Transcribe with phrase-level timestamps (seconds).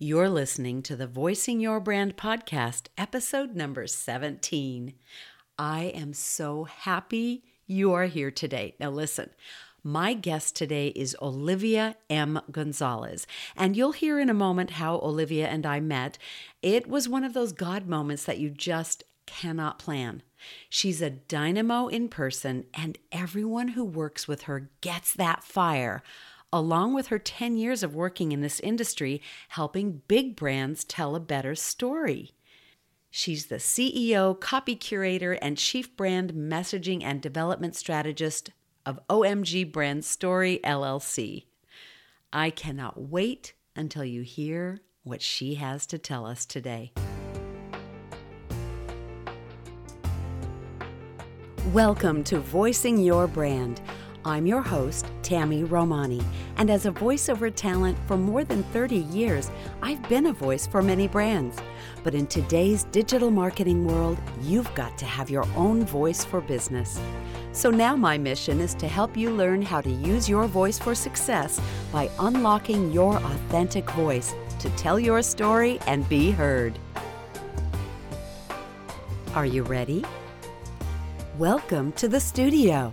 [0.00, 4.94] You're listening to the Voicing Your Brand podcast, episode number 17.
[5.58, 8.76] I am so happy you are here today.
[8.78, 9.30] Now, listen.
[9.82, 12.40] My guest today is Olivia M.
[12.52, 13.26] Gonzalez,
[13.56, 16.16] and you'll hear in a moment how Olivia and I met.
[16.62, 20.22] It was one of those God moments that you just cannot plan.
[20.70, 26.04] She's a dynamo in person, and everyone who works with her gets that fire
[26.52, 31.20] along with her 10 years of working in this industry, helping big brands tell a
[31.20, 32.32] better story.
[33.10, 38.50] She's the CEO, copy curator, and chief brand messaging and development strategist
[38.86, 41.44] of OMG Brand Story LLC.
[42.32, 46.92] I cannot wait until you hear what she has to tell us today.
[51.72, 53.80] Welcome to Voicing Your Brand
[54.28, 56.20] I'm your host, Tammy Romani,
[56.58, 59.50] and as a voiceover talent for more than 30 years,
[59.80, 61.56] I've been a voice for many brands.
[62.04, 67.00] But in today's digital marketing world, you've got to have your own voice for business.
[67.52, 70.94] So now my mission is to help you learn how to use your voice for
[70.94, 71.58] success
[71.90, 76.78] by unlocking your authentic voice to tell your story and be heard.
[79.34, 80.04] Are you ready?
[81.38, 82.92] Welcome to the studio.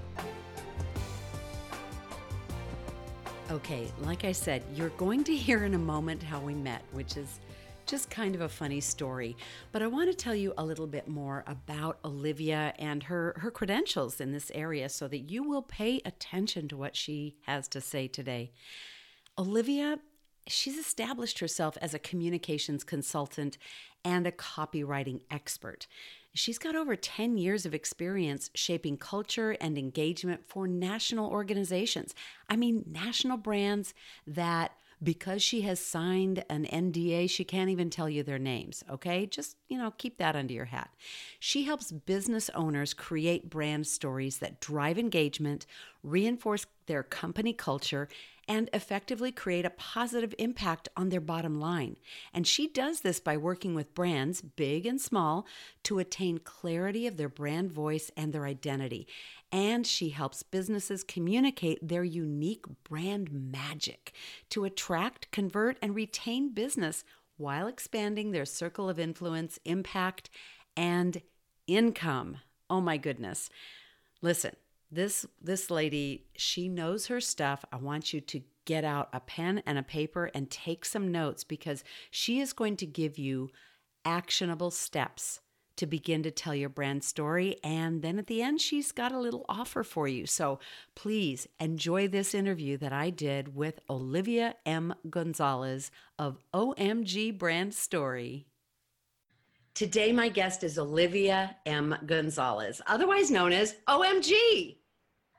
[3.55, 7.15] Okay, like I said, you're going to hear in a moment how we met, which
[7.15, 7.39] is
[7.85, 9.37] just kind of a funny story.
[9.71, 13.49] But I want to tell you a little bit more about Olivia and her, her
[13.49, 17.79] credentials in this area so that you will pay attention to what she has to
[17.79, 18.51] say today.
[19.37, 19.99] Olivia
[20.47, 23.57] she's established herself as a communications consultant
[24.03, 25.87] and a copywriting expert.
[26.35, 32.13] She's got over 10 years of experience shaping culture and engagement for national organizations.
[32.49, 33.93] I mean, national brands
[34.27, 39.25] that because she has signed an NDA, she can't even tell you their names, okay?
[39.25, 40.89] Just, you know, keep that under your hat.
[41.39, 45.65] She helps business owners create brand stories that drive engagement,
[46.03, 48.09] reinforce their company culture,
[48.47, 51.97] and effectively create a positive impact on their bottom line.
[52.33, 55.45] And she does this by working with brands, big and small,
[55.83, 59.07] to attain clarity of their brand voice and their identity.
[59.51, 64.13] And she helps businesses communicate their unique brand magic
[64.49, 67.03] to attract, convert, and retain business
[67.37, 70.29] while expanding their circle of influence, impact,
[70.77, 71.21] and
[71.67, 72.37] income.
[72.69, 73.49] Oh my goodness.
[74.21, 74.55] Listen,
[74.95, 79.61] this this lady she knows her stuff i want you to get out a pen
[79.65, 83.49] and a paper and take some notes because she is going to give you
[84.03, 85.39] actionable steps
[85.77, 87.57] to begin to tell your brand story.
[87.63, 90.25] And then at the end, she's got a little offer for you.
[90.25, 90.59] So
[90.95, 94.95] please enjoy this interview that I did with Olivia M.
[95.09, 98.47] Gonzalez of OMG Brand Story.
[99.73, 101.93] Today, my guest is Olivia M.
[102.05, 104.77] Gonzalez, otherwise known as OMG.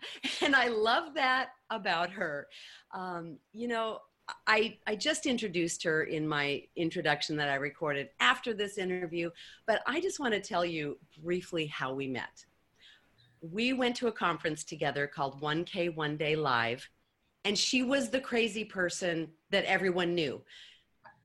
[0.42, 2.46] And I love that about her.
[2.94, 4.00] Um, you know,
[4.46, 9.30] I, I just introduced her in my introduction that I recorded after this interview,
[9.66, 12.44] but I just want to tell you briefly how we met.
[13.40, 16.88] We went to a conference together called 1K One Day Live,
[17.44, 20.42] and she was the crazy person that everyone knew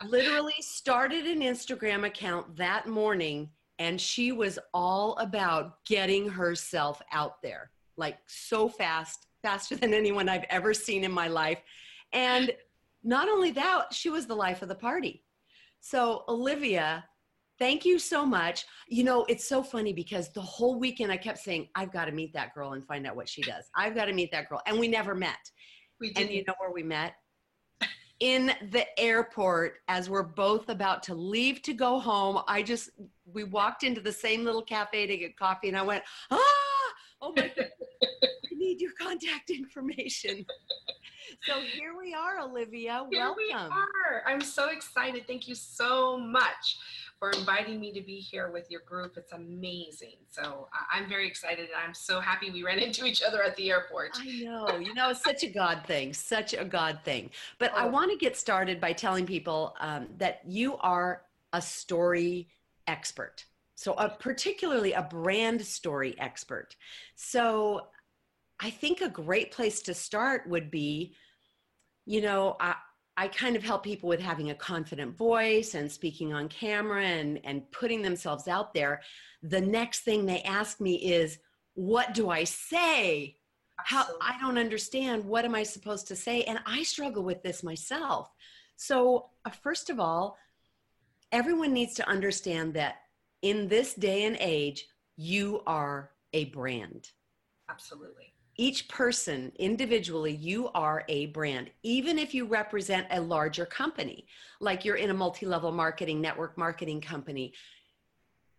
[0.07, 3.49] literally started an Instagram account that morning
[3.79, 10.29] and she was all about getting herself out there like so fast, faster than anyone
[10.29, 11.59] I've ever seen in my life.
[12.13, 12.51] And
[13.03, 15.23] not only that, she was the life of the party.
[15.79, 17.05] So, Olivia,
[17.57, 18.65] thank you so much.
[18.87, 22.11] You know, it's so funny because the whole weekend I kept saying, I've got to
[22.11, 23.65] meet that girl and find out what she does.
[23.75, 24.61] I've got to meet that girl.
[24.67, 25.39] And we never met.
[25.99, 26.27] We did.
[26.27, 27.13] And you know where we met?
[28.21, 32.39] in the airport as we're both about to leave to go home.
[32.47, 32.91] I just,
[33.25, 36.60] we walked into the same little cafe to get coffee and I went, ah,
[37.21, 37.71] oh my God,
[38.03, 40.45] I need your contact information.
[41.43, 43.05] So here we are, Olivia.
[43.09, 43.43] Here Welcome.
[43.47, 44.23] we are.
[44.27, 45.25] I'm so excited.
[45.27, 46.77] Thank you so much
[47.19, 49.13] for inviting me to be here with your group.
[49.15, 50.15] It's amazing.
[50.29, 53.69] So I'm very excited and I'm so happy we ran into each other at the
[53.69, 54.17] airport.
[54.19, 54.77] I know.
[54.77, 57.29] You know, it's such a God thing, such a God thing.
[57.59, 57.77] But oh.
[57.77, 61.21] I want to get started by telling people um, that you are
[61.53, 62.49] a story
[62.87, 63.45] expert.
[63.81, 66.75] So, a, particularly a brand story expert.
[67.15, 67.87] So,
[68.59, 71.15] I think a great place to start would be,
[72.05, 72.75] you know, I,
[73.17, 77.39] I kind of help people with having a confident voice and speaking on camera and,
[77.43, 79.01] and putting themselves out there.
[79.41, 81.39] The next thing they ask me is,
[81.73, 83.37] What do I say?
[83.77, 85.25] How I don't understand.
[85.25, 86.43] What am I supposed to say?
[86.43, 88.29] And I struggle with this myself.
[88.75, 90.37] So, uh, first of all,
[91.31, 92.97] everyone needs to understand that
[93.41, 97.09] in this day and age, you are a brand.
[97.69, 98.33] Absolutely.
[98.57, 104.27] Each person individually, you are a brand, even if you represent a larger company,
[104.59, 107.53] like you're in a multi level marketing, network marketing company.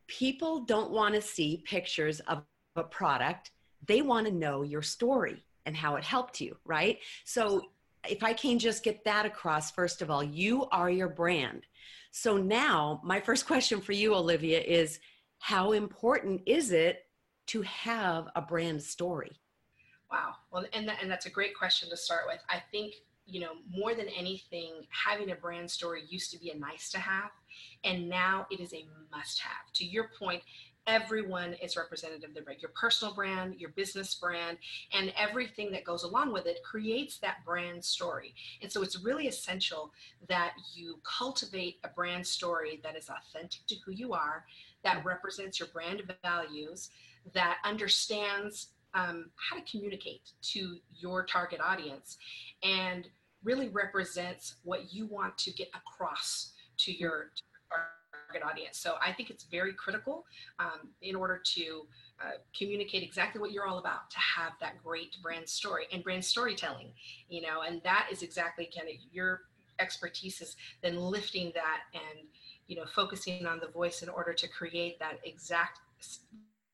[0.09, 2.43] People don't want to see pictures of
[2.77, 3.51] a product,
[3.87, 6.99] they want to know your story and how it helped you, right?
[7.25, 7.63] So,
[8.09, 11.67] if I can just get that across, first of all, you are your brand.
[12.13, 15.01] So, now my first question for you, Olivia, is
[15.39, 17.07] how important is it
[17.49, 19.33] to have a brand story?
[20.11, 20.35] Wow.
[20.51, 22.39] Well, and, that, and that's a great question to start with.
[22.51, 22.95] I think,
[23.25, 26.99] you know, more than anything, having a brand story used to be a nice to
[26.99, 27.31] have,
[27.83, 29.73] and now it is a must have.
[29.73, 30.43] To your point,
[30.87, 32.61] everyone is representative of their brand.
[32.61, 34.59] Your personal brand, your business brand,
[34.93, 38.35] and everything that goes along with it creates that brand story.
[38.61, 39.93] And so it's really essential
[40.29, 44.45] that you cultivate a brand story that is authentic to who you are,
[44.83, 46.91] that represents your brand values,
[47.33, 52.19] that understands um, how to communicate to your target audience
[52.63, 53.09] and
[53.45, 57.31] really represents what you want to get across to your
[58.41, 58.79] audience.
[58.79, 60.25] So I think it's very critical
[60.59, 61.87] um, in order to
[62.21, 66.25] uh, communicate exactly what you're all about to have that great brand story and brand
[66.25, 66.93] storytelling,
[67.29, 69.43] you know, and that is exactly kind of your
[69.81, 72.27] expertise is then lifting that and
[72.67, 75.81] you know focusing on the voice in order to create that exact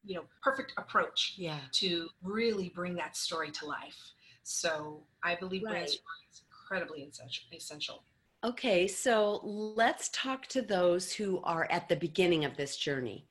[0.05, 1.59] you know perfect approach yeah.
[1.73, 4.13] to really bring that story to life
[4.43, 5.71] so i believe right.
[5.71, 7.09] brand story is incredibly
[7.53, 8.03] essential
[8.45, 13.27] okay so let's talk to those who are at the beginning of this journey.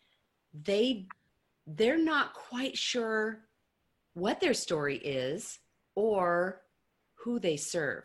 [0.54, 1.08] They
[1.66, 3.42] they're not quite sure
[4.14, 5.60] what their story is
[5.96, 6.62] or
[7.16, 8.04] who they serve.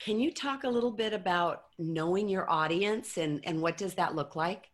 [0.00, 4.14] Can you talk a little bit about knowing your audience and and what does that
[4.14, 4.70] look like?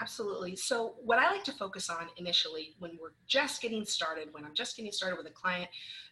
[0.00, 0.56] Absolutely.
[0.56, 4.54] So, what I like to focus on initially when we're just getting started, when I'm
[4.54, 5.70] just getting started with a client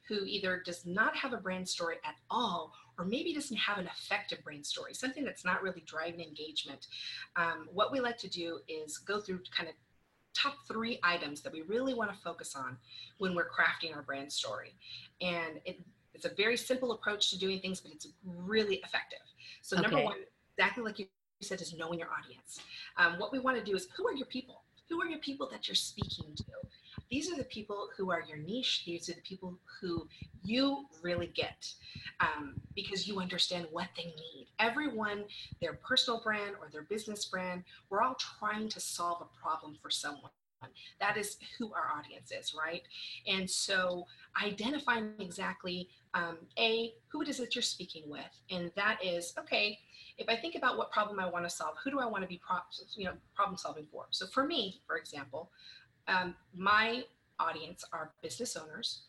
[0.09, 3.87] who either does not have a brand story at all, or maybe doesn't have an
[3.87, 6.87] effective brand story, something that's not really driving engagement,
[7.37, 9.75] um, what we like to do is go through kind of
[10.35, 12.77] top three items that we really want to focus on
[13.19, 14.75] when we're crafting our brand story.
[15.21, 15.81] And it,
[16.15, 19.19] it's a very simple approach to doing things, but it's really effective.
[19.63, 19.83] So, okay.
[19.83, 20.17] number one,
[20.57, 21.07] exactly like you
[21.41, 22.61] said is knowing your audience.
[22.97, 24.63] Um, what we want to do is who are your people?
[24.89, 26.45] Who are your people that you're speaking to?
[27.13, 28.85] These are the people who are your niche.
[28.87, 30.09] These are the people who
[30.43, 31.71] you really get
[32.21, 34.49] um, because you understand what they need.
[34.59, 35.25] Everyone,
[35.61, 39.91] their personal brand or their business brand, we're all trying to solve a problem for
[39.91, 40.31] someone.
[41.01, 42.81] That is who our audience is, right?
[43.27, 44.07] And so
[44.43, 49.79] identifying exactly um, a who it is that you're speaking with, and that is okay
[50.19, 52.29] if I think about what problem I want to solve, who do I want to
[52.29, 52.59] be pro-
[52.95, 54.07] you know, problem solving for?
[54.11, 55.51] So for me, for example,
[56.09, 57.05] um, my
[57.39, 59.03] audience are business owners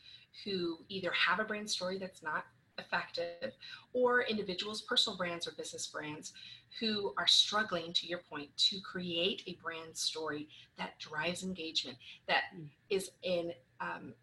[0.43, 2.45] who either have a brand story that's not
[2.79, 3.53] effective
[3.93, 6.33] or individuals, personal brands or business brands
[6.79, 10.47] who are struggling, to your point, to create a brand story
[10.77, 11.97] that drives engagement,
[12.27, 13.09] that mm.
[13.21, 14.13] in um,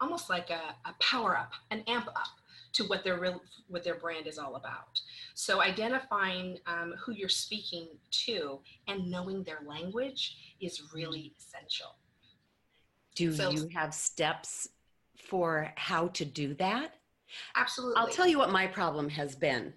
[0.00, 2.28] almost like a, a power up, an amp up
[2.74, 5.00] to what their real what their brand is all about.
[5.34, 7.88] So identifying um, who you're speaking
[8.26, 11.96] to and knowing their language is really essential.
[13.16, 14.68] Do so, you have steps
[15.18, 16.94] for how to do that?
[17.56, 17.96] Absolutely.
[17.96, 19.72] I'll tell you what my problem has been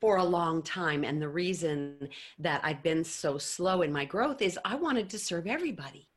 [0.00, 1.04] for a long time.
[1.04, 2.08] And the reason
[2.38, 6.08] that I've been so slow in my growth is I wanted to serve everybody.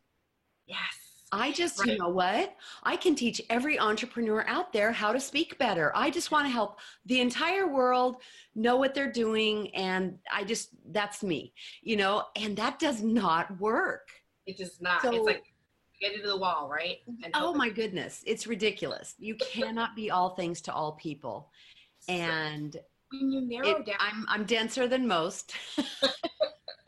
[0.68, 0.80] Yes.
[1.32, 1.90] I just, right.
[1.90, 2.56] you know what?
[2.84, 5.92] I can teach every entrepreneur out there how to speak better.
[5.96, 8.18] I just want to help the entire world
[8.56, 9.74] know what they're doing.
[9.76, 14.10] And I just, that's me, you know, and that does not work.
[14.48, 15.04] It does not.
[15.04, 15.44] So, it's like,
[16.00, 16.98] get into the wall, right?
[17.34, 18.24] oh my goodness.
[18.26, 19.16] It's ridiculous.
[19.20, 21.52] You cannot be all things to all people.
[22.08, 22.76] And
[23.12, 25.54] when you narrow it, down, I'm, I'm denser than most.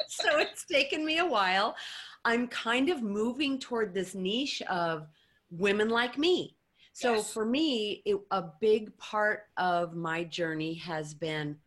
[0.07, 1.75] so it's taken me a while.
[2.23, 5.07] I'm kind of moving toward this niche of
[5.49, 6.55] women like me.
[6.93, 7.33] So yes.
[7.33, 11.57] for me, it, a big part of my journey has been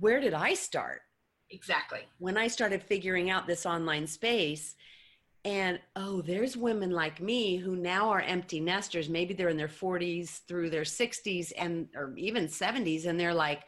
[0.00, 1.02] where did I start?
[1.50, 2.00] Exactly.
[2.18, 4.74] When I started figuring out this online space,
[5.44, 9.08] and oh, there's women like me who now are empty nesters.
[9.08, 13.64] Maybe they're in their 40s through their 60s and or even 70s, and they're like,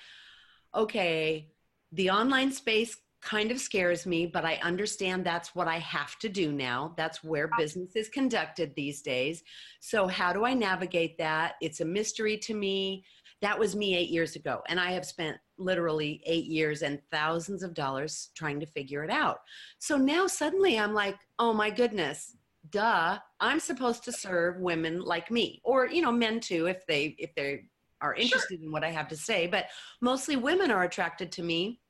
[0.75, 1.51] okay,
[1.93, 6.29] the online space kind of scares me, but I understand that's what I have to
[6.29, 6.95] do now.
[6.97, 9.43] That's where business is conducted these days.
[9.81, 11.55] So, how do I navigate that?
[11.61, 13.05] It's a mystery to me.
[13.45, 14.63] That was me eight years ago.
[14.71, 19.11] And I have spent literally eight years and thousands of dollars trying to figure it
[19.11, 19.41] out.
[19.79, 22.39] So now suddenly I'm like, oh my goodness,
[22.71, 27.17] duh, I'm supposed to serve women like me, or, you know, men too, if they,
[27.19, 27.65] if they
[28.01, 28.65] are interested sure.
[28.65, 29.67] in what I have to say, but
[30.01, 31.81] mostly women are attracted to me.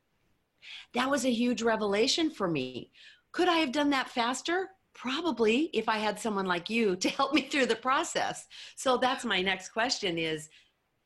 [0.94, 2.90] That was a huge revelation for me.
[3.30, 4.70] Could I have done that faster?
[4.92, 8.48] Probably if I had someone like you to help me through the process.
[8.74, 10.48] So that's my next question is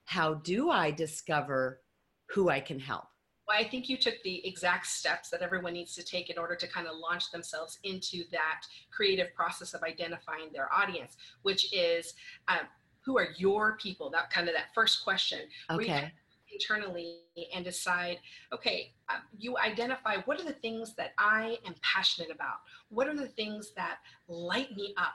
[0.09, 1.83] how do I discover
[2.31, 3.05] who I can help?
[3.47, 6.57] Well, I think you took the exact steps that everyone needs to take in order
[6.57, 12.15] to kind of launch themselves into that creative process of identifying their audience, which is
[12.49, 12.61] um,
[13.05, 14.09] who are your people?
[14.09, 15.41] That kind of that first question.
[15.71, 16.11] Okay
[16.50, 17.19] internally
[17.55, 18.17] and decide
[18.55, 23.15] okay um, you identify what are the things that i am passionate about what are
[23.15, 23.99] the things that
[24.29, 25.12] light me up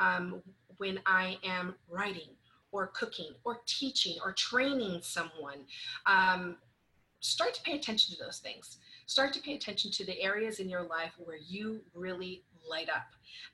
[0.00, 0.42] um,
[0.78, 2.30] when i am writing
[2.72, 5.60] or cooking or teaching or training someone
[6.06, 6.56] um,
[7.20, 10.68] start to pay attention to those things start to pay attention to the areas in
[10.68, 13.06] your life where you really light up.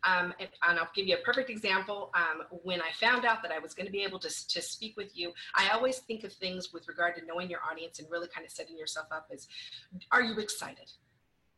[0.05, 2.11] Um, and, and, I'll give you a perfect example.
[2.15, 4.97] Um, when I found out that I was going to be able to, to speak
[4.97, 8.29] with you, I always think of things with regard to knowing your audience and really
[8.29, 9.49] kind of setting yourself up as,
[10.13, 10.91] are you excited?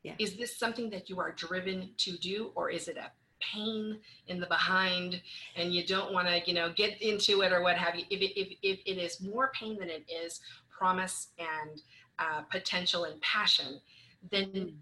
[0.02, 0.14] Yeah.
[0.19, 3.11] Is this something that you are driven to do, or is it a
[3.41, 5.21] pain in the behind
[5.57, 8.05] and you don't want to, you know, get into it or what have you?
[8.11, 11.83] If it, if, if it is more pain than it is promise and
[12.19, 13.81] uh, potential and passion,
[14.31, 14.73] then mm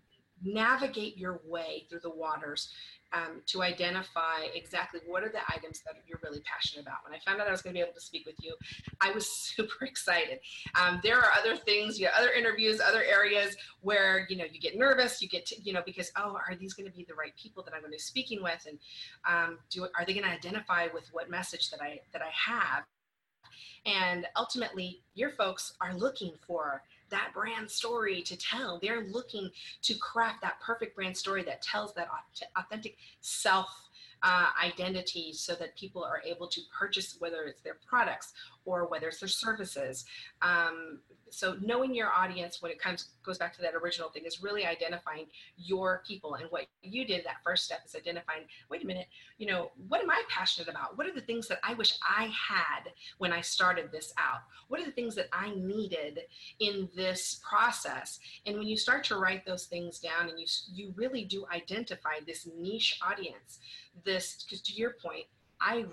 [0.43, 2.73] navigate your way through the waters
[3.13, 6.99] um, to identify exactly what are the items that you're really passionate about.
[7.05, 8.55] When I found out I was going to be able to speak with you,
[9.01, 9.27] I was
[9.57, 10.41] super excited.
[10.81, 14.61] Um, there are other things, you know, other interviews, other areas where you know you
[14.61, 17.15] get nervous, you get to, you know because oh, are these going to be the
[17.15, 18.79] right people that I'm going to be speaking with, and
[19.29, 22.85] um, do are they going to identify with what message that I that I have?
[23.87, 28.79] And ultimately, your folks are looking for that brand story to tell.
[28.81, 29.51] They're looking
[29.83, 32.09] to craft that perfect brand story that tells that
[32.57, 33.69] authentic self
[34.23, 38.33] uh, identity so that people are able to purchase whether it's their products
[38.69, 40.05] or whether it's their services.
[40.43, 44.43] Um, so knowing your audience when it comes goes back to that original thing is
[44.43, 48.87] really identifying your people and what you did that first step is identifying wait a
[48.87, 49.07] minute
[49.37, 50.97] you know what am i passionate about?
[50.97, 54.41] What are the things that i wish i had when i started this out?
[54.69, 56.21] What are the things that i needed
[56.61, 58.19] in this process?
[58.47, 62.21] And when you start to write those things down and you you really do identify
[62.27, 63.59] this niche audience
[64.05, 65.25] this because to your point
[65.61, 65.85] i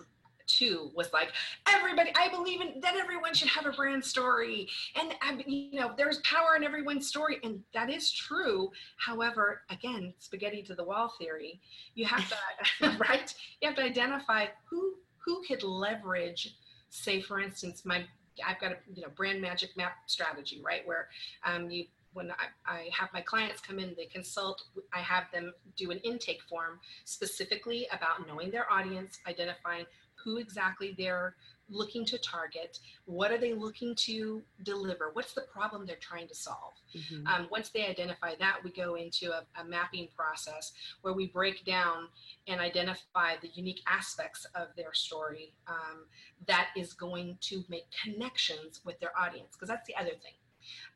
[0.47, 1.29] too was like
[1.67, 4.67] everybody i believe in that everyone should have a brand story.
[4.95, 8.71] And you know there's power in everyone's story and that is true.
[8.97, 11.59] However again spaghetti to the wall theory.
[11.95, 13.33] You have to right?
[13.61, 16.55] You have to identify who who could leverage
[16.89, 18.05] say for instance my
[18.45, 20.85] i've got a you know brand magic map strategy right?
[20.85, 21.07] Where
[21.43, 21.85] um, you
[22.15, 25.99] when I, I, have my clients come in, they consult, I have them do an
[25.99, 31.35] intake form specifically about knowing their audience, identifying who exactly they're
[31.69, 36.35] looking to target what are they looking to deliver what's the problem they're trying to
[36.35, 37.25] solve mm-hmm.
[37.25, 41.65] um, once they identify that we go into a, a, mapping process where we break
[41.65, 42.07] down
[42.47, 46.05] and identify the unique aspects of their story um,
[46.47, 50.33] that is going to make connections with their audience because that's the other thing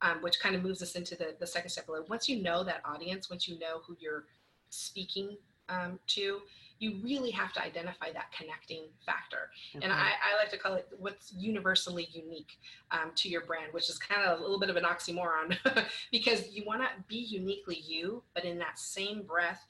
[0.01, 2.03] um, which kind of moves us into the, the second step below.
[2.09, 4.25] once you know that audience once you know who you're
[4.69, 5.37] speaking
[5.69, 6.41] um, to
[6.79, 9.51] you really have to identify that connecting factor.
[9.75, 9.83] Okay.
[9.83, 12.57] And I, I, like to call it what's universally unique
[12.91, 15.57] um, to your brand, which is kind of a little bit of an oxymoron
[16.11, 19.65] because you want to be uniquely you, but in that same breath,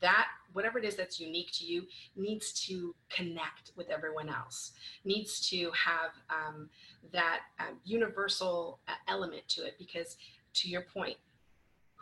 [0.00, 1.84] that whatever it is that's unique to you
[2.16, 4.72] needs to connect with everyone else
[5.04, 6.68] needs to have um,
[7.12, 10.16] that uh, universal uh, element to it because
[10.54, 11.16] to your point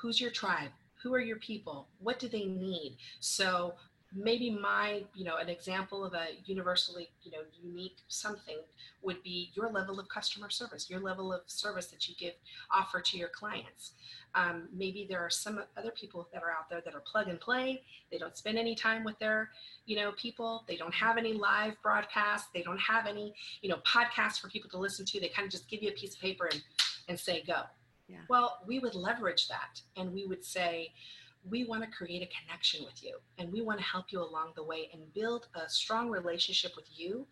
[0.00, 0.70] who's your tribe?
[1.02, 1.88] Who are your people?
[1.98, 2.96] What do they need?
[3.20, 3.74] So
[4.14, 8.58] maybe my you know an example of a universally you know unique something
[9.02, 12.34] would be your level of customer service your level of service that you give
[12.72, 13.92] offer to your clients.
[14.34, 17.40] Um, maybe there are some other people that are out there that are plug and
[17.40, 17.82] play.
[18.12, 19.50] They don't spend any time with their
[19.86, 20.64] you know people.
[20.68, 22.48] They don't have any live broadcasts.
[22.54, 25.20] They don't have any you know podcasts for people to listen to.
[25.20, 26.62] They kind of just give you a piece of paper and
[27.08, 27.62] and say go.
[28.08, 28.18] Yeah.
[28.28, 30.92] well we would leverage that and we would say
[31.48, 34.52] we want to create a connection with you and we want to help you along
[34.56, 37.26] the way and build a strong relationship with you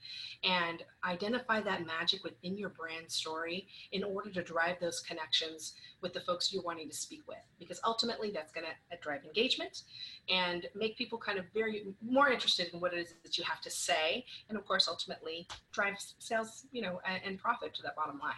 [0.45, 6.13] and identify that magic within your brand story in order to drive those connections with
[6.15, 7.39] the folks you're wanting to speak with.
[7.59, 9.83] Because ultimately that's going to uh, drive engagement
[10.29, 13.61] and make people kind of very more interested in what it is that you have
[13.61, 17.97] to say and of course ultimately drive sales you know and, and profit to that
[17.97, 18.35] bottom line.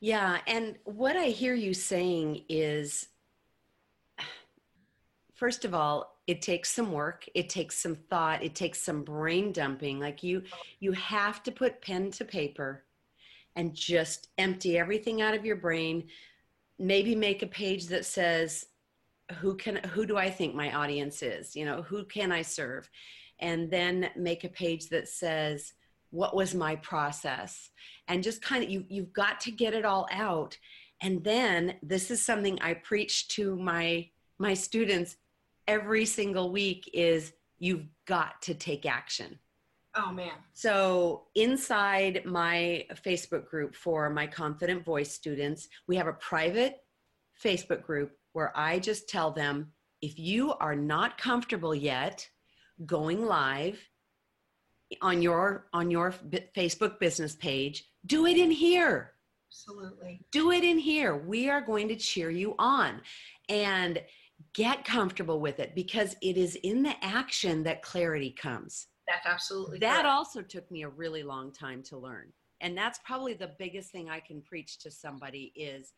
[0.00, 3.08] Yeah and what i hear you saying is
[5.40, 9.50] first of all it takes some work it takes some thought it takes some brain
[9.50, 10.42] dumping like you
[10.78, 12.84] you have to put pen to paper
[13.56, 16.04] and just empty everything out of your brain.
[16.78, 18.66] Maybe make a page that says
[19.38, 21.54] who can who do i think my audience is?
[21.54, 22.88] You know who can i serve?
[23.38, 25.74] And then make a page that says
[26.10, 27.70] what was my process?
[28.08, 30.56] And just kind of you you've got to get it all out.
[31.02, 35.16] And then this is something i preach to my my students
[35.70, 39.38] every single week is you've got to take action.
[39.94, 40.32] Oh man.
[40.52, 46.78] So, inside my Facebook group for my Confident Voice students, we have a private
[47.44, 49.72] Facebook group where I just tell them
[50.02, 52.28] if you are not comfortable yet
[52.84, 53.78] going live
[55.02, 56.12] on your on your
[56.56, 59.12] Facebook business page, do it in here.
[59.50, 60.20] Absolutely.
[60.30, 61.16] Do it in here.
[61.16, 63.00] We are going to cheer you on.
[63.48, 64.00] And
[64.54, 68.88] get comfortable with it because it is in the action that clarity comes.
[69.06, 70.06] That's absolutely that correct.
[70.06, 72.32] also took me a really long time to learn.
[72.60, 75.92] And that's probably the biggest thing I can preach to somebody is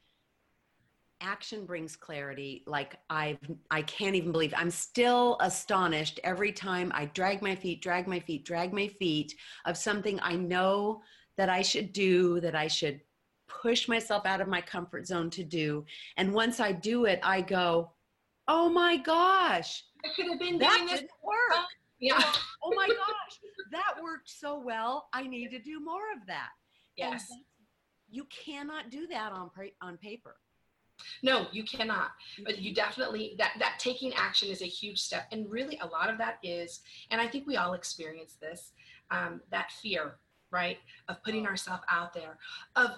[1.22, 3.38] action brings clarity like I've
[3.70, 8.18] i can't even believe i'm still astonished every time i drag my feet drag my
[8.18, 11.00] feet drag my feet of something i know
[11.36, 13.00] that i should do that i should
[13.46, 15.84] push myself out of my comfort zone to do
[16.16, 17.92] and once i do it i go
[18.52, 21.56] oh my gosh, I could have been that doing didn't work.
[21.56, 21.62] Uh,
[22.00, 22.22] yeah.
[22.62, 23.38] oh my gosh,
[23.70, 25.08] that worked so well.
[25.12, 26.50] I need to do more of that.
[26.96, 27.26] Yes.
[28.10, 30.36] You cannot do that on on paper.
[31.22, 32.10] No, you cannot.
[32.44, 36.10] But you definitely that that taking action is a huge step, and really a lot
[36.10, 36.80] of that is,
[37.10, 38.72] and I think we all experience this,
[39.10, 40.16] um, that fear,
[40.50, 40.76] right,
[41.08, 41.50] of putting oh.
[41.50, 42.38] ourselves out there,
[42.76, 42.90] of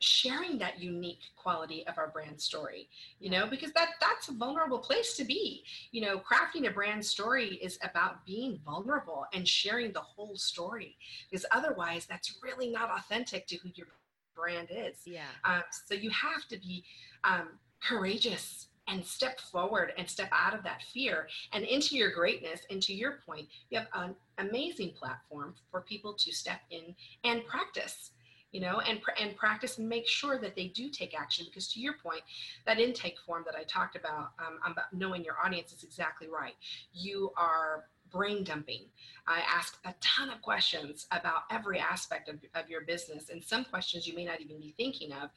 [0.00, 2.88] sharing that unique quality of our brand story
[3.18, 5.64] you know because that that's a vulnerable place to be.
[5.90, 10.96] You know crafting a brand story is about being vulnerable and sharing the whole story
[11.30, 13.88] because otherwise that's really not authentic to who your
[14.34, 14.98] brand is.
[15.04, 15.22] Yeah.
[15.44, 16.84] Uh, so you have to be
[17.24, 17.48] um,
[17.82, 22.60] courageous and step forward and step out of that fear and into your greatness.
[22.70, 27.44] And to your point you have an amazing platform for people to step in and
[27.46, 28.12] practice
[28.52, 31.80] you know and and practice and make sure that they do take action because to
[31.80, 32.22] your point
[32.66, 36.54] that intake form that i talked about um, about knowing your audience is exactly right.
[36.92, 38.84] You are brain dumping.
[39.26, 43.66] I ask a ton of questions about every aspect of, of your business and some
[43.66, 45.28] questions you may not even be thinking of.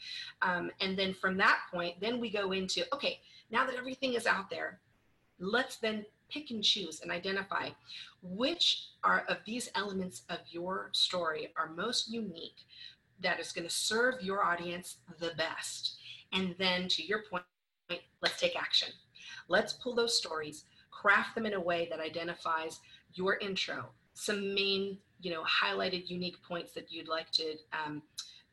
[0.42, 3.20] Um, and then from that point then we go into okay
[3.52, 4.80] now that everything is out there
[5.40, 7.70] let's then pick and choose and identify
[8.22, 12.66] which are of these elements of your story are most unique
[13.22, 15.98] that is going to serve your audience the best.
[16.34, 17.44] And then to your point,
[18.22, 18.90] let's take action.
[19.48, 22.80] Let's pull those stories, craft them in a way that identifies
[23.14, 28.02] your intro, some main, you know, highlighted unique points that you'd like to um,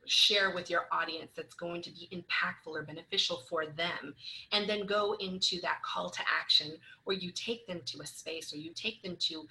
[0.09, 4.15] share with your audience that's going to be impactful or beneficial for them
[4.53, 6.73] and then go into that call to action
[7.05, 9.47] where you take them to a space or you take them to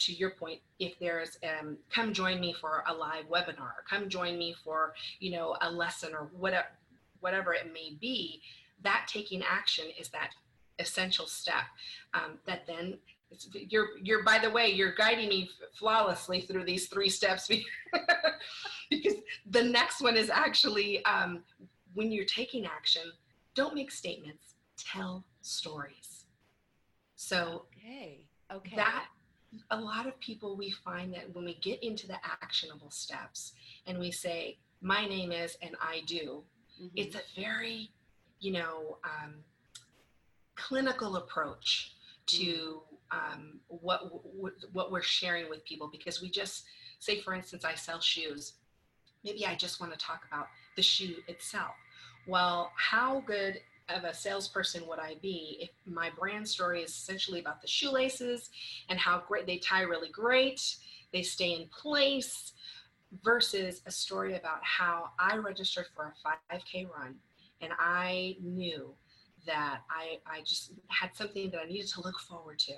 [0.00, 4.38] to your point, if there's um, come join me for a live webinar, come join
[4.38, 6.66] me for you know a lesson or whatever
[7.20, 8.42] whatever it may be,
[8.82, 10.30] that taking action is that
[10.78, 11.64] essential step
[12.14, 12.98] um, that then
[13.52, 17.48] you're you're by the way you're guiding me flawlessly through these three steps
[18.90, 19.14] because
[19.50, 21.42] the next one is actually um,
[21.94, 23.02] when you're taking action
[23.54, 26.24] don't make statements tell stories.
[27.14, 28.76] So okay okay.
[28.76, 29.06] that
[29.70, 33.52] a lot of people we find that when we get into the actionable steps
[33.86, 36.42] and we say my name is and i do
[36.80, 36.86] mm-hmm.
[36.94, 37.90] it's a very
[38.40, 39.34] you know um,
[40.56, 41.92] clinical approach
[42.26, 42.80] to
[43.12, 43.32] mm-hmm.
[43.32, 46.64] um, what, what what we're sharing with people because we just
[46.98, 48.54] say for instance i sell shoes
[49.24, 51.74] maybe i just want to talk about the shoe itself
[52.26, 57.40] well how good of a salesperson would I be if my brand story is essentially
[57.40, 58.50] about the shoelaces
[58.88, 60.76] and how great they tie really great,
[61.12, 62.52] they stay in place,
[63.22, 67.14] versus a story about how I registered for a 5K run
[67.60, 68.94] and I knew
[69.46, 72.72] that I, I just had something that I needed to look forward to.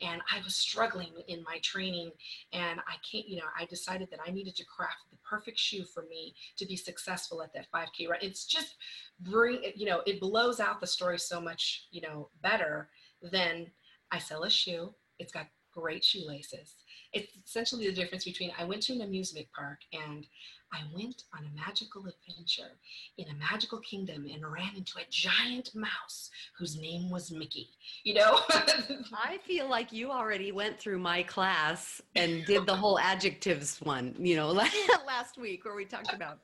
[0.00, 2.10] And I was struggling in my training
[2.52, 5.84] and I can't, you know, I decided that I needed to craft the perfect shoe
[5.84, 8.18] for me to be successful at that 5K run.
[8.22, 8.76] It's just
[9.20, 12.88] bring, you know, it blows out the story so much, you know, better
[13.22, 13.70] than
[14.10, 14.94] I sell a shoe.
[15.18, 16.76] It's got great shoelaces.
[17.12, 20.26] It's essentially the difference between I went to an amusement park and
[20.72, 22.72] I went on a magical adventure
[23.18, 27.68] in a magical kingdom and ran into a giant mouse whose name was Mickey.
[28.04, 28.40] You know?
[28.50, 34.14] I feel like you already went through my class and did the whole adjectives one,
[34.18, 34.48] you know,
[35.06, 36.38] last week where we talked about,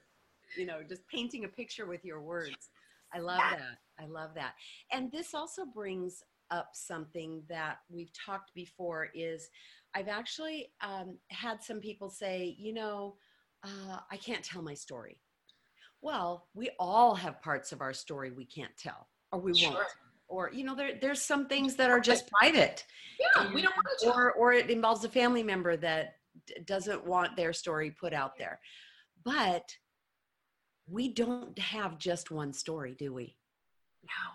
[0.57, 2.71] you know, just painting a picture with your words.
[3.15, 3.79] I love that.
[3.99, 4.53] I love that.
[4.93, 9.49] And this also brings up something that we've talked before is
[9.95, 13.17] I've actually um, had some people say, you know,
[13.65, 15.21] uh, I can't tell my story.
[16.01, 19.73] Well, we all have parts of our story we can't tell, or we sure.
[19.73, 19.87] won't.
[20.29, 22.85] Or you know, there, there's some things that are just private.
[23.19, 24.13] Yeah, and, we don't want to.
[24.13, 26.17] Or or it involves a family member that
[26.47, 28.61] d- doesn't want their story put out there.
[29.25, 29.65] But
[30.87, 33.37] we don't have just one story, do we?
[34.05, 34.33] No.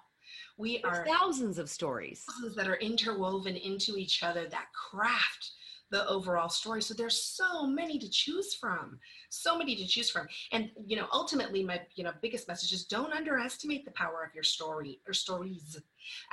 [0.57, 5.51] We There's are thousands of stories that are interwoven into each other that craft
[5.93, 6.81] the overall story.
[6.81, 10.27] So there's so many to choose from, so many to choose from.
[10.51, 14.33] And you know, ultimately, my you know biggest message is don't underestimate the power of
[14.33, 15.79] your story or stories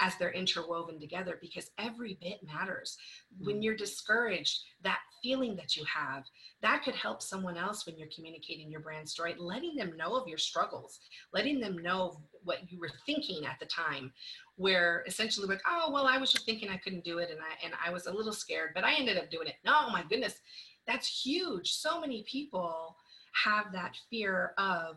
[0.01, 2.97] as they're interwoven together because every bit matters.
[3.39, 3.63] When mm.
[3.63, 6.25] you're discouraged, that feeling that you have
[6.63, 10.27] that could help someone else when you're communicating your brand story, letting them know of
[10.27, 11.01] your struggles,
[11.35, 14.13] letting them know what you were thinking at the time
[14.57, 17.65] where essentially like, oh, well, I was just thinking I couldn't do it and I,
[17.65, 19.57] and I was a little scared, but I ended up doing it.
[19.65, 20.41] No, my goodness,
[20.87, 21.73] that's huge.
[21.73, 22.97] So many people
[23.45, 24.97] have that fear of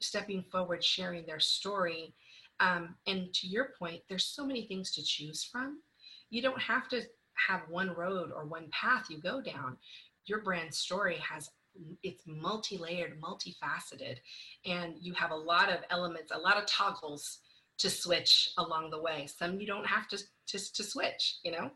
[0.00, 2.14] stepping forward, sharing their story.
[2.60, 5.80] Um, and to your point, there's so many things to choose from.
[6.30, 7.02] You don't have to
[7.48, 9.76] have one road or one path you go down.
[10.26, 11.50] Your brand story has
[12.02, 14.16] it's multi-layered, multifaceted,
[14.64, 17.38] and you have a lot of elements, a lot of toggles
[17.78, 19.26] to switch along the way.
[19.26, 21.70] Some you don't have to to, to switch, you know?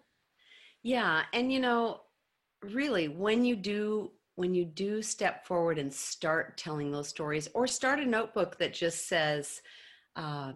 [0.83, 1.23] Yeah.
[1.33, 2.01] And you know,
[2.63, 7.67] really when you do when you do step forward and start telling those stories or
[7.67, 9.61] start a notebook that just says
[10.17, 10.53] uh,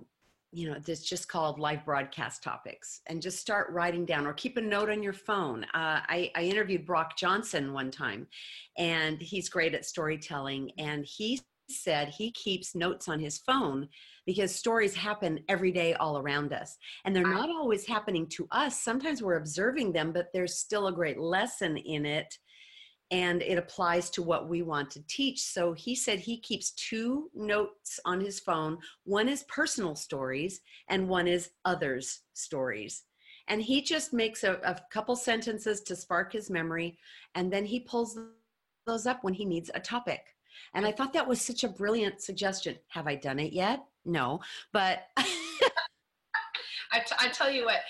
[0.55, 4.57] you know that's just called live broadcast topics and just start writing down or keep
[4.57, 8.27] a note on your phone uh, I, I interviewed brock johnson one time
[8.79, 11.41] and he's great at storytelling and he
[11.71, 13.89] said he keeps notes on his phone
[14.27, 16.77] because stories happen every day all around us.
[17.05, 18.81] And they're not always happening to us.
[18.81, 22.39] Sometimes we're observing them, but there's still a great lesson in it.
[23.11, 25.43] And it applies to what we want to teach.
[25.43, 31.09] So he said he keeps two notes on his phone one is personal stories, and
[31.09, 33.05] one is others' stories.
[33.49, 36.99] And he just makes a, a couple sentences to spark his memory,
[37.35, 38.19] and then he pulls
[38.87, 40.21] those up when he needs a topic.
[40.75, 42.77] And I thought that was such a brilliant suggestion.
[42.89, 43.85] Have I done it yet?
[44.05, 44.41] No,
[44.73, 47.81] but I, t- I tell you what,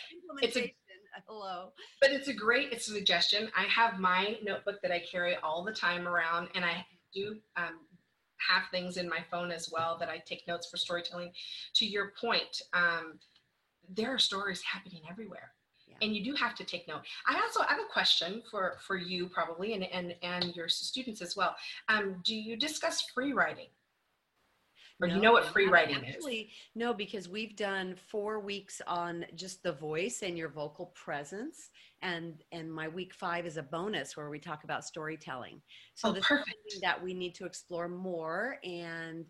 [0.40, 0.74] it's a
[1.28, 3.50] hello, but it's a great it's a suggestion.
[3.56, 7.80] I have my notebook that I carry all the time around, and I do um,
[8.48, 11.32] have things in my phone as well that I take notes for storytelling.
[11.74, 13.18] To your point, um,
[13.88, 15.52] there are stories happening everywhere.
[15.86, 15.96] Yeah.
[16.02, 17.02] And you do have to take note.
[17.26, 21.36] I also have a question for for you probably, and and and your students as
[21.36, 21.54] well.
[21.88, 23.68] Um, do you discuss free writing?
[25.00, 26.50] Or no, do you know what free writing actually, is?
[26.74, 31.70] No, because we've done four weeks on just the voice and your vocal presence.
[32.02, 35.60] And and my week five is a bonus where we talk about storytelling.
[35.94, 36.48] So oh, this perfect.
[36.48, 38.58] is something that we need to explore more.
[38.62, 39.24] And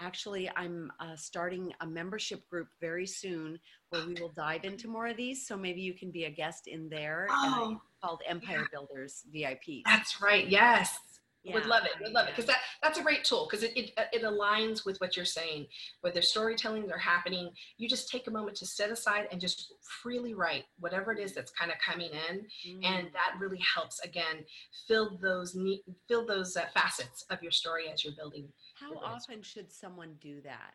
[0.00, 5.06] actually, I'm uh, starting a membership group very soon where we will dive into more
[5.06, 5.46] of these.
[5.46, 7.26] So maybe you can be a guest in there.
[7.30, 8.64] Oh, uh, called Empire yeah.
[8.70, 9.82] Builders VIP.
[9.86, 10.46] That's right.
[10.46, 10.98] Yes
[11.46, 11.54] yeah.
[11.54, 13.92] would love it would love it because that that's a great tool because it, it
[14.12, 15.66] it aligns with what you're saying
[16.00, 20.34] whether storytelling are happening you just take a moment to set aside and just freely
[20.34, 22.84] write whatever it is that's kind of coming in mm.
[22.84, 24.44] and that really helps again
[24.88, 25.56] fill those
[26.08, 30.40] fill those uh, facets of your story as you're building how often should someone do
[30.42, 30.74] that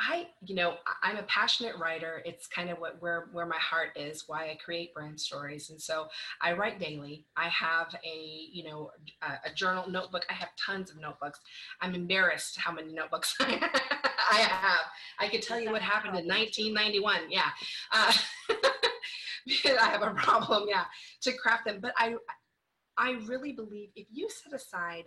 [0.00, 2.22] I, you know, I'm a passionate writer.
[2.24, 5.68] It's kind of what where where my heart is, why I create brand stories.
[5.68, 6.08] And so
[6.40, 7.26] I write daily.
[7.36, 8.90] I have a, you know,
[9.22, 10.24] a, a journal notebook.
[10.30, 11.40] I have tons of notebooks.
[11.82, 14.86] I'm embarrassed how many notebooks I have.
[15.18, 17.30] I could tell you what happened in 1991.
[17.30, 17.50] Yeah.
[17.92, 18.12] Uh,
[19.80, 20.84] I have a problem, yeah,
[21.22, 21.78] to craft them.
[21.80, 22.14] But I
[22.96, 25.04] I really believe if you set aside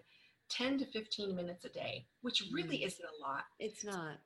[0.50, 2.86] 10 to 15 minutes a day, which really mm.
[2.86, 3.44] isn't a lot.
[3.60, 4.18] It's not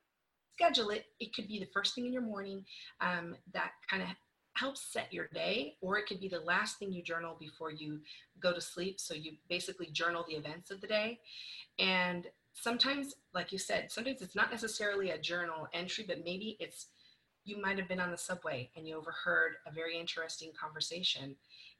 [0.58, 1.06] schedule it.
[1.20, 2.64] It could be the first thing in your morning
[3.00, 4.08] um, that kind of
[4.54, 8.00] helps set your day, or it could be the last thing you journal before you
[8.40, 8.98] go to sleep.
[8.98, 11.20] So you basically journal the events of the day.
[11.78, 16.86] And sometimes, like you said, sometimes it's not necessarily a journal entry, but maybe it's
[17.44, 21.36] you might have been on the subway and you overheard a very interesting conversation.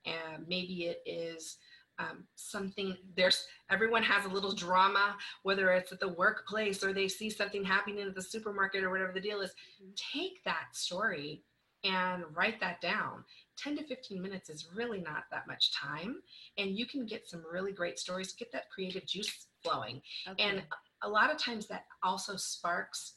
[0.06, 1.58] And maybe it is
[1.98, 7.08] um, something there's everyone has a little drama whether it's at the workplace or they
[7.08, 9.90] see something happening at the supermarket or whatever the deal is mm-hmm.
[10.20, 11.42] take that story
[11.84, 13.24] and write that down
[13.56, 16.16] 10 to 15 minutes is really not that much time
[16.56, 20.42] and you can get some really great stories get that creative juice flowing okay.
[20.42, 20.62] and
[21.02, 23.14] a lot of times that also sparks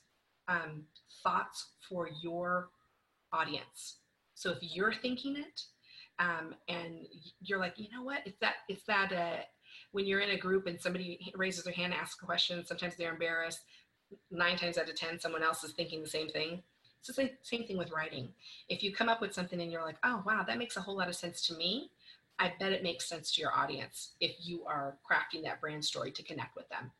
[0.48, 0.84] um,
[1.24, 2.70] thoughts for your
[3.34, 3.98] audience
[4.36, 5.62] so if you're thinking it
[6.22, 7.08] um, and
[7.42, 8.20] you're like, you know what?
[8.26, 9.42] It's that it's that uh,
[9.92, 12.64] when you're in a group and somebody raises their hand, asks a question.
[12.64, 13.62] Sometimes they're embarrassed.
[14.30, 16.62] Nine times out of ten, someone else is thinking the same thing.
[17.00, 18.30] It's the same, same thing with writing.
[18.70, 20.98] If you come up with something and you're like, oh wow, that makes a whole
[20.98, 21.90] lot of sense to me.
[22.38, 26.12] I bet it makes sense to your audience if you are crafting that brand story
[26.12, 26.92] to connect with them.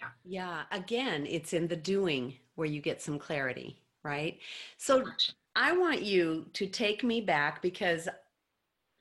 [0.00, 0.08] Yeah.
[0.24, 0.62] Yeah.
[0.70, 4.38] Again, it's in the doing where you get some clarity, right?
[4.78, 5.04] So,
[5.56, 8.08] I want you to take me back because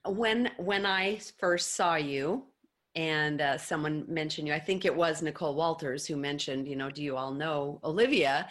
[0.05, 2.45] when when I first saw you
[2.95, 6.89] and uh, someone mentioned you, I think it was Nicole Walters who mentioned, you know,
[6.89, 8.49] do you all know Olivia?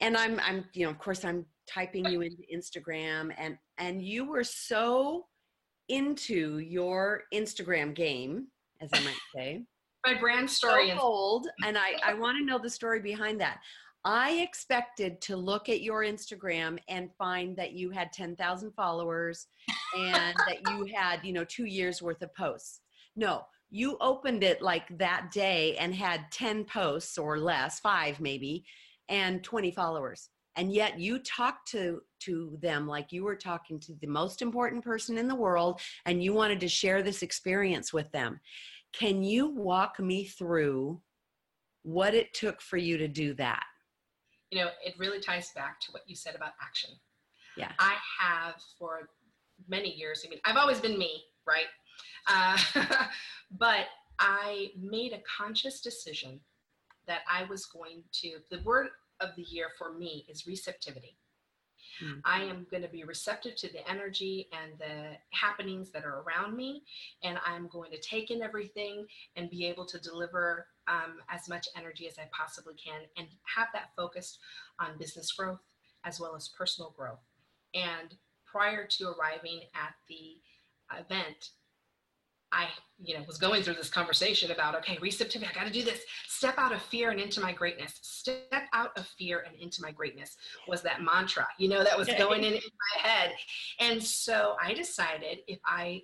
[0.00, 4.28] And I'm I'm you know, of course I'm typing you into Instagram and and you
[4.28, 5.26] were so
[5.88, 8.48] into your Instagram game,
[8.80, 9.64] as I might say.
[10.06, 10.90] My brand story.
[10.90, 13.58] So old, and I I want to know the story behind that.
[14.10, 19.48] I expected to look at your Instagram and find that you had 10,000 followers
[19.94, 22.80] and that you had, you know, two years worth of posts.
[23.16, 28.64] No, you opened it like that day and had 10 posts or less, five maybe,
[29.10, 30.30] and 20 followers.
[30.56, 34.82] And yet you talked to, to them like you were talking to the most important
[34.82, 38.40] person in the world and you wanted to share this experience with them.
[38.94, 40.98] Can you walk me through
[41.82, 43.64] what it took for you to do that?
[44.50, 46.90] You know, it really ties back to what you said about action.
[47.56, 47.72] Yeah.
[47.78, 49.08] I have for
[49.68, 51.66] many years, I mean, I've always been me, right?
[52.26, 52.56] Uh,
[53.58, 53.86] but
[54.18, 56.40] I made a conscious decision
[57.06, 58.88] that I was going to, the word
[59.20, 61.16] of the year for me is receptivity.
[62.02, 62.20] Mm-hmm.
[62.24, 66.56] I am going to be receptive to the energy and the happenings that are around
[66.56, 66.82] me.
[67.22, 69.06] And I'm going to take in everything
[69.36, 73.68] and be able to deliver um, as much energy as I possibly can and have
[73.74, 74.38] that focused
[74.80, 75.60] on business growth
[76.04, 77.24] as well as personal growth.
[77.74, 78.14] And
[78.46, 80.36] prior to arriving at the
[80.98, 81.50] event,
[82.52, 85.84] I, you know, was going through this conversation about, okay, receptivity, I got to do
[85.84, 86.00] this.
[86.26, 87.98] Step out of fear and into my greatness.
[88.02, 92.08] Step out of fear and into my greatness was that mantra, you know, that was
[92.18, 93.32] going in, in my head.
[93.80, 96.02] And so I decided if I,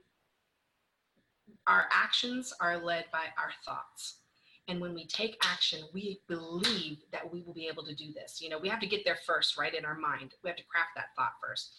[1.67, 4.21] our actions are led by our thoughts.
[4.69, 8.41] And when we take action, we believe that we will be able to do this.
[8.41, 10.35] You know, we have to get there first, right, in our mind.
[10.43, 11.77] We have to craft that thought first.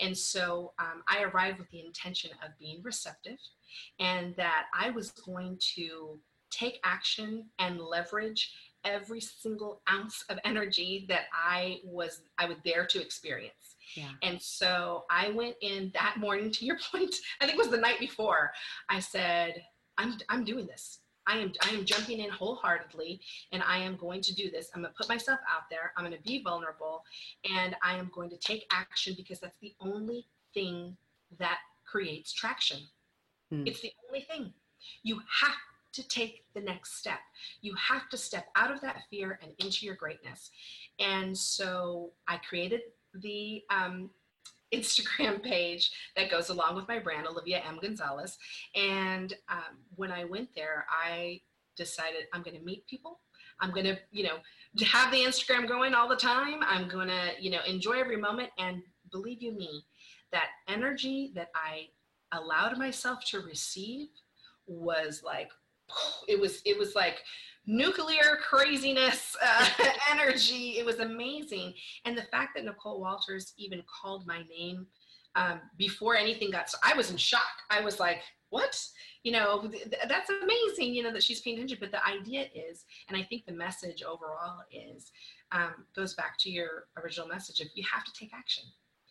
[0.00, 3.38] And so um, I arrived with the intention of being receptive
[3.98, 6.20] and that I was going to
[6.50, 8.52] take action and leverage
[8.84, 13.76] every single ounce of energy that I was I was there to experience.
[13.94, 14.10] Yeah.
[14.22, 17.78] And so I went in that morning to your point, I think it was the
[17.78, 18.52] night before.
[18.88, 19.62] I said,
[19.96, 21.00] I'm I'm doing this.
[21.28, 23.20] I am I am jumping in wholeheartedly
[23.52, 24.70] and I am going to do this.
[24.74, 25.92] I'm going to put myself out there.
[25.96, 27.02] I'm going to be vulnerable
[27.48, 30.96] and I am going to take action because that's the only thing
[31.38, 32.78] that creates traction.
[33.50, 33.66] Hmm.
[33.66, 34.52] It's the only thing.
[35.02, 35.56] You have
[35.92, 37.18] to take the next step.
[37.60, 40.50] You have to step out of that fear and into your greatness.
[40.98, 42.80] And so I created
[43.14, 44.10] the um,
[44.74, 47.78] Instagram page that goes along with my brand, Olivia M.
[47.80, 48.36] Gonzalez.
[48.74, 51.40] And um, when I went there, I
[51.76, 53.20] decided I'm going to meet people.
[53.60, 54.38] I'm going to, you know,
[54.86, 56.60] have the Instagram going all the time.
[56.62, 58.50] I'm going to, you know, enjoy every moment.
[58.58, 59.84] And believe you me,
[60.32, 61.88] that energy that I
[62.32, 64.08] allowed myself to receive
[64.66, 65.48] was like,
[66.28, 67.22] it was, it was like
[67.66, 69.68] nuclear craziness uh,
[70.10, 70.78] energy.
[70.78, 71.74] It was amazing.
[72.04, 74.86] And the fact that Nicole Walters even called my name
[75.34, 77.42] um, before anything got, so I was in shock.
[77.70, 78.82] I was like, what?
[79.22, 81.78] You know, th- that's amazing, you know, that she's paying attention.
[81.80, 85.12] But the idea is, and I think the message overall is,
[85.52, 88.64] um, goes back to your original message of you have to take action.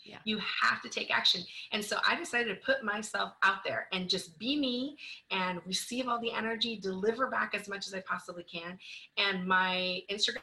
[0.08, 0.18] Yeah.
[0.26, 1.42] You have to take action.
[1.72, 4.98] And so I decided to put myself out there and just be me
[5.32, 8.78] and receive all the energy, deliver back as much as I possibly can.
[9.18, 10.42] And my Instagram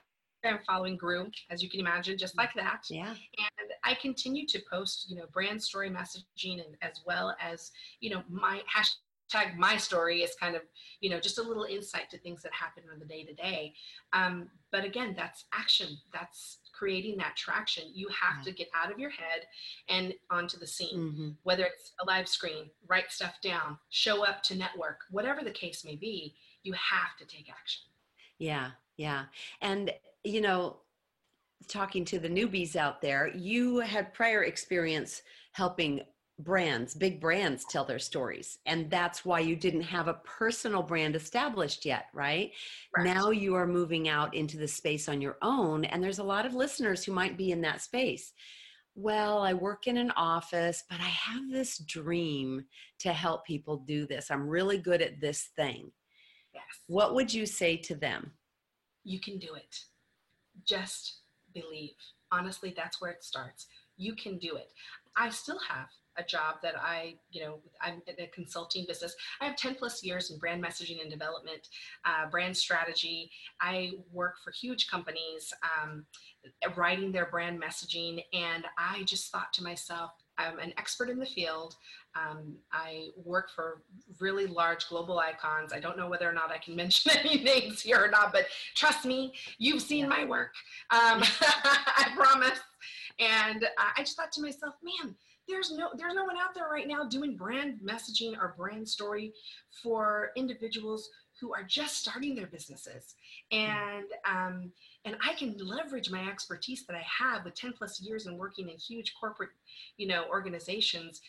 [0.66, 2.82] following grew, as you can imagine, just like that.
[2.90, 3.08] Yeah.
[3.08, 8.10] And I continue to post, you know, brand story messaging and as well as, you
[8.10, 8.98] know, my hashtag
[9.56, 10.62] my story is kind of,
[11.00, 13.74] you know, just a little insight to things that happen on the day to day.
[14.12, 15.98] Um, but again, that's action.
[16.12, 17.84] That's creating that traction.
[17.92, 18.44] You have yeah.
[18.44, 19.46] to get out of your head
[19.88, 21.28] and onto the scene, mm-hmm.
[21.42, 25.84] whether it's a live screen, write stuff down, show up to network, whatever the case
[25.84, 27.82] may be, you have to take action.
[28.38, 29.24] Yeah, yeah.
[29.60, 29.92] And,
[30.24, 30.78] you know,
[31.68, 36.02] talking to the newbies out there, you had prior experience helping
[36.38, 38.58] brands, big brands tell their stories.
[38.66, 42.50] And that's why you didn't have a personal brand established yet, right?
[42.96, 43.04] right?
[43.04, 45.84] Now you are moving out into the space on your own.
[45.84, 48.32] And there's a lot of listeners who might be in that space.
[48.96, 52.64] Well, I work in an office, but I have this dream
[53.00, 54.30] to help people do this.
[54.30, 55.90] I'm really good at this thing.
[56.52, 56.64] Yes.
[56.86, 58.32] What would you say to them?
[59.02, 59.76] You can do it.
[60.64, 61.18] Just
[61.52, 61.94] believe.
[62.30, 63.66] Honestly, that's where it starts.
[63.96, 64.72] You can do it.
[65.16, 69.14] I still have a job that I, you know, I'm in a consulting business.
[69.40, 71.68] I have 10 plus years in brand messaging and development,
[72.04, 73.30] uh, brand strategy.
[73.60, 76.06] I work for huge companies, um,
[76.76, 78.22] writing their brand messaging.
[78.32, 81.76] And I just thought to myself, I'm an expert in the field.
[82.16, 83.82] Um, I work for
[84.20, 85.72] really large global icons.
[85.72, 88.46] I don't know whether or not I can mention any names here or not, but
[88.74, 90.52] trust me, you've seen my work.
[90.90, 92.58] Um, I promise.
[93.20, 95.14] And I just thought to myself, man,
[95.48, 99.32] there's no there's no one out there right now doing brand messaging or brand story
[99.82, 101.08] for individuals
[101.40, 103.14] who are just starting their businesses.
[103.50, 104.72] And um,
[105.04, 108.68] and i can leverage my expertise that i have with 10 plus years and working
[108.68, 109.50] in huge corporate
[109.96, 111.20] you know organizations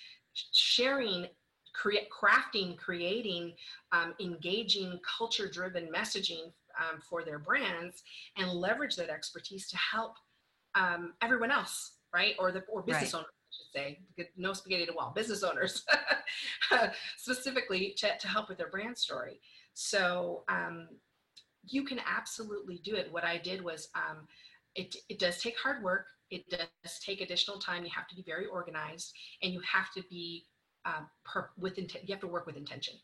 [0.53, 1.27] sharing
[1.73, 3.53] create crafting creating
[3.91, 8.03] um, engaging culture driven messaging um, for their brands
[8.37, 10.15] and leverage that expertise to help
[10.75, 12.35] um, everyone else right?
[12.39, 13.19] Or the or business right.
[13.19, 13.99] owners should say,
[14.37, 15.83] no spaghetti to wall, business owners
[17.17, 19.39] specifically to, to help with their brand story.
[19.73, 20.87] So um,
[21.63, 23.11] you can absolutely do it.
[23.11, 24.27] What I did was um,
[24.75, 26.05] it, it does take hard work.
[26.31, 27.83] It does take additional time.
[27.83, 30.45] You have to be very organized and you have to be
[30.85, 32.07] uh, per, with intent.
[32.07, 32.95] You have to work with intention.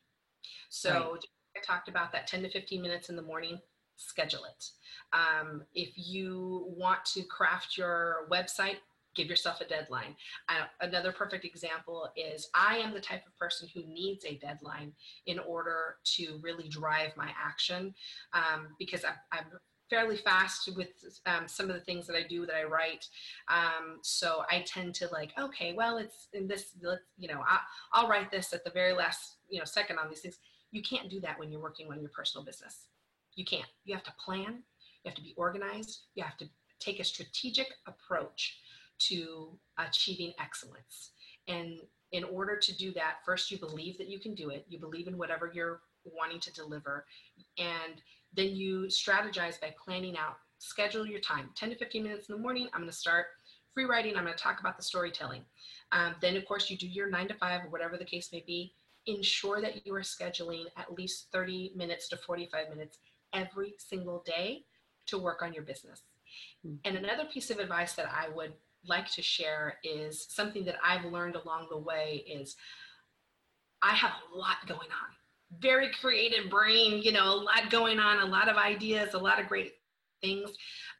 [0.70, 1.26] So right.
[1.58, 3.60] I talked about that 10 to 15 minutes in the morning
[4.02, 4.66] schedule it.
[5.14, 8.78] Um, if you want to craft your website,
[9.16, 10.16] give yourself a deadline.
[10.50, 14.94] Uh, another perfect example is I am the type of person who needs a deadline
[15.26, 17.94] in order to really drive my action
[18.34, 19.46] um, because I'm, I'm,
[19.90, 20.88] fairly fast with
[21.26, 23.06] um, some of the things that I do that I write.
[23.50, 26.78] Um, so I tend to like, okay, well, it's in this,
[27.18, 27.60] you know, I,
[27.92, 30.40] I'll write this at the very last, you know, second on these things.
[30.72, 32.86] You can't do that when you're working on your personal business.
[33.36, 33.68] You can't.
[33.84, 34.64] You have to plan.
[35.04, 36.04] You have to be organized.
[36.16, 36.48] You have to
[36.80, 38.58] take a strategic approach
[39.08, 41.12] to achieving excellence.
[41.48, 41.80] And
[42.12, 45.08] in order to do that, first you believe that you can do it, you believe
[45.08, 47.06] in whatever you're wanting to deliver,
[47.58, 48.02] and
[48.34, 52.42] then you strategize by planning out, schedule your time 10 to 15 minutes in the
[52.42, 52.68] morning.
[52.74, 53.28] I'm going to start
[53.74, 55.44] free writing, I'm going to talk about the storytelling.
[55.92, 58.44] Um, then, of course, you do your nine to five or whatever the case may
[58.46, 58.74] be.
[59.08, 63.00] Ensure that you are scheduling at least 30 minutes to 45 minutes
[63.34, 64.66] every single day
[65.08, 66.02] to work on your business.
[66.66, 66.76] Mm-hmm.
[66.86, 68.54] And another piece of advice that I would
[68.86, 72.56] like to share is something that I've learned along the way is
[73.82, 75.60] I have a lot going on.
[75.60, 79.40] Very creative brain, you know, a lot going on, a lot of ideas, a lot
[79.40, 79.74] of great
[80.22, 80.52] things.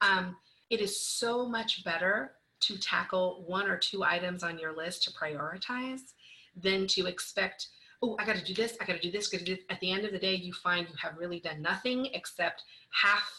[0.02, 0.36] Um,
[0.70, 5.12] it is so much better to tackle one or two items on your list to
[5.12, 6.02] prioritize
[6.56, 7.68] than to expect,
[8.02, 9.30] oh, I got to do this, I got to do this.
[9.30, 12.64] Do At the end of the day, you find you have really done nothing except
[12.92, 13.32] half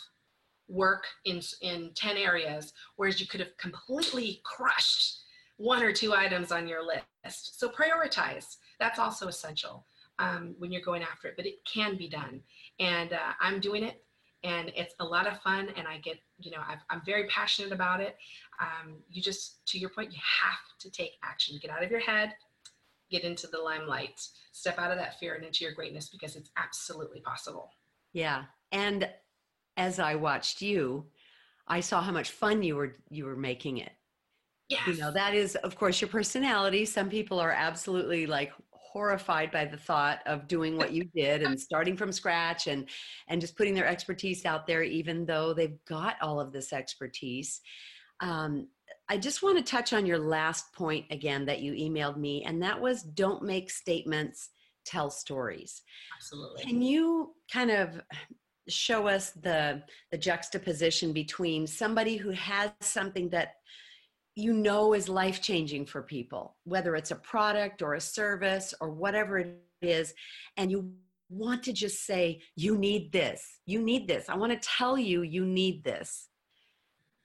[0.69, 5.19] work in, in 10 areas, whereas you could have completely crushed
[5.57, 7.59] one or two items on your list.
[7.59, 8.57] So prioritize.
[8.81, 9.87] That's also essential
[10.19, 12.41] um, when you're going after it, but it can be done.
[12.81, 14.03] And uh, I'm doing it
[14.45, 17.73] and it's a lot of fun and I get, you know, i am very passionate
[17.73, 18.17] about it.
[18.61, 21.59] Um, you just, to your point, you have to take action.
[21.63, 22.35] Get out of your head,
[23.11, 24.21] get into the limelight,
[24.51, 27.71] step out of that fear and into your greatness because it's absolutely possible.
[28.13, 28.45] Yeah.
[28.73, 29.09] And
[29.77, 31.07] as I watched you,
[31.67, 33.93] I saw how much fun you were you were making it.
[34.69, 34.87] Yes.
[34.87, 36.85] You know, that is of course your personality.
[36.85, 41.59] Some people are absolutely like horrified by the thought of doing what you did and
[41.69, 42.89] starting from scratch and
[43.29, 47.61] and just putting their expertise out there even though they've got all of this expertise.
[48.21, 48.69] Um,
[49.09, 52.63] I just want to touch on your last point again that you emailed me, and
[52.63, 54.51] that was don't make statements,
[54.87, 55.83] tell stories.
[56.17, 56.63] Absolutely.
[56.63, 58.01] Can you kind of
[58.69, 63.55] show us the the juxtaposition between somebody who has something that
[64.35, 68.91] you know is life changing for people, whether it's a product or a service or
[68.91, 70.15] whatever it is,
[70.57, 70.93] and you
[71.29, 74.29] want to just say, You need this, you need this.
[74.29, 76.29] I want to tell you, you need this.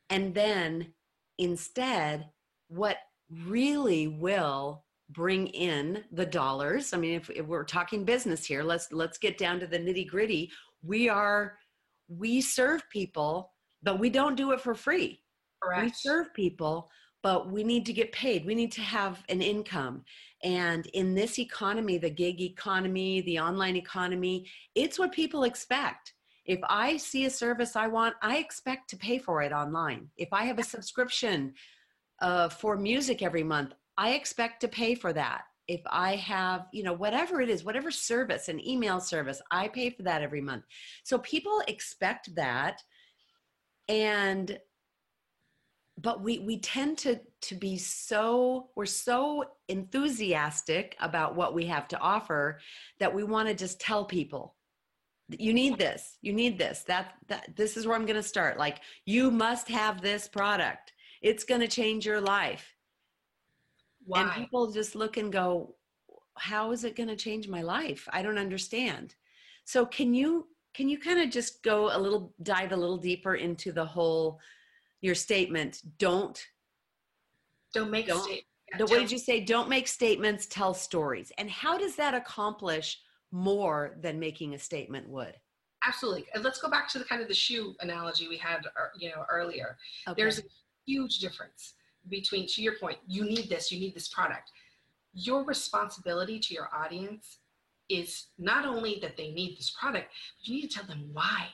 [0.10, 0.94] And then
[1.38, 2.30] instead,
[2.70, 2.98] what
[3.30, 8.92] really will bring in the dollars i mean if, if, we're talking business here let's
[8.92, 10.52] let's get down to the nitty gritty
[10.84, 11.58] we are
[12.08, 13.54] we serve people
[13.84, 15.22] but we don't do it for free.
[15.62, 15.84] Correct.
[15.84, 16.90] we serve people
[17.24, 18.46] but we need to get paid.
[18.46, 20.04] We need to have an income.
[20.44, 26.14] And in this economy the gig economy the online economy it's what people expect.
[26.46, 30.10] If i see a service i want i expect to pay for it online.
[30.18, 31.54] If i have a subscription
[32.22, 36.84] uh, for music every month i expect to pay for that if i have you
[36.84, 40.64] know whatever it is whatever service an email service i pay for that every month.
[41.04, 42.82] So people expect that.
[43.90, 44.60] And
[46.00, 51.88] but we we tend to to be so we're so enthusiastic about what we have
[51.88, 52.60] to offer
[53.00, 54.56] that we want to just tell people
[55.30, 58.58] you need this you need this that that this is where i'm going to start.
[58.58, 60.94] Like you must have this product.
[61.22, 62.77] It's going to change your life
[64.08, 64.22] Why?
[64.22, 65.76] and people just look and go
[66.38, 68.08] how is it going to change my life?
[68.12, 69.16] I don't understand.
[69.66, 73.36] So can you can you kind of just go a little dive a little deeper
[73.36, 74.40] into the whole
[75.02, 76.42] your statement don't
[77.74, 78.44] don't make don't, sta-
[78.80, 81.32] what did you say don't make statements tell stories.
[81.38, 83.00] And how does that accomplish
[83.32, 85.36] more than making a statement would?
[85.86, 86.26] Absolutely.
[86.34, 89.10] And let's go back to the kind of the shoe analogy we had uh, you
[89.10, 89.78] know earlier.
[90.08, 90.22] Okay.
[90.22, 90.44] there's a
[90.86, 91.74] huge difference
[92.10, 94.52] between to your point you need this you need this product.
[95.14, 97.40] Your responsibility to your audience
[97.90, 100.08] is not only that they need this product
[100.40, 101.48] but you need to tell them why.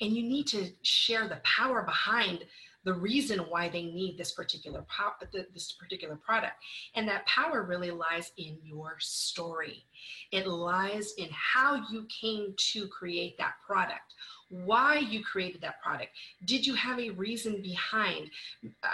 [0.00, 2.44] And you need to share the power behind
[2.86, 6.54] the reason why they need this particular po- this particular product.
[6.94, 9.84] And that power really lies in your story.
[10.30, 14.14] It lies in how you came to create that product
[14.48, 16.10] why you created that product
[16.44, 18.30] did you have a reason behind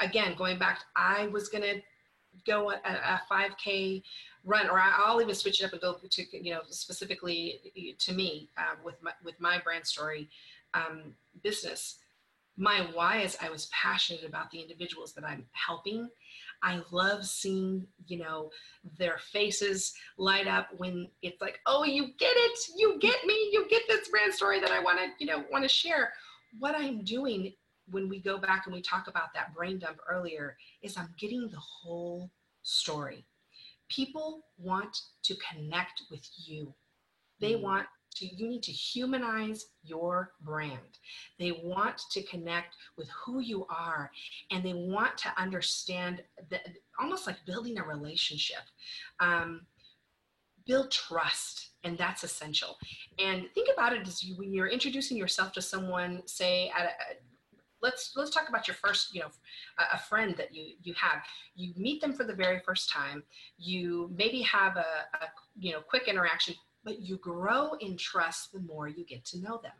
[0.01, 1.81] again going back i was going to
[2.47, 4.03] go a, a 5k
[4.45, 7.61] run or i'll even switch it up and go to you know specifically
[7.99, 10.29] to me uh, with my with my brand story
[10.75, 11.99] um, business
[12.57, 16.09] my why is I was passionate about the individuals that I'm helping.
[16.63, 18.51] I love seeing, you know,
[18.99, 23.67] their faces light up when it's like, oh, you get it, you get me, you
[23.69, 26.13] get this brand story that I want to, you know, want to share.
[26.59, 27.53] What I'm doing
[27.91, 31.49] when we go back and we talk about that brain dump earlier is I'm getting
[31.49, 32.31] the whole
[32.63, 33.27] story.
[33.89, 36.73] People want to connect with you.
[37.41, 37.63] They mm.
[37.63, 37.87] want
[38.21, 40.99] you need to humanize your brand.
[41.39, 44.11] They want to connect with who you are
[44.51, 46.69] and they want to understand that
[47.01, 48.63] almost like building a relationship.
[49.21, 49.63] Um,
[50.67, 52.77] build trust and that's essential.
[53.19, 56.91] And think about it as you when you're introducing yourself to someone say at a,
[57.83, 59.29] let's let's talk about your first you know
[59.93, 61.23] a, friend that you you have.
[61.57, 63.23] You meet them for the very first time.
[63.59, 65.27] You maybe have a, a
[65.59, 66.55] you know quick interaction
[66.85, 69.73] but you grow in trust the more you get to know them.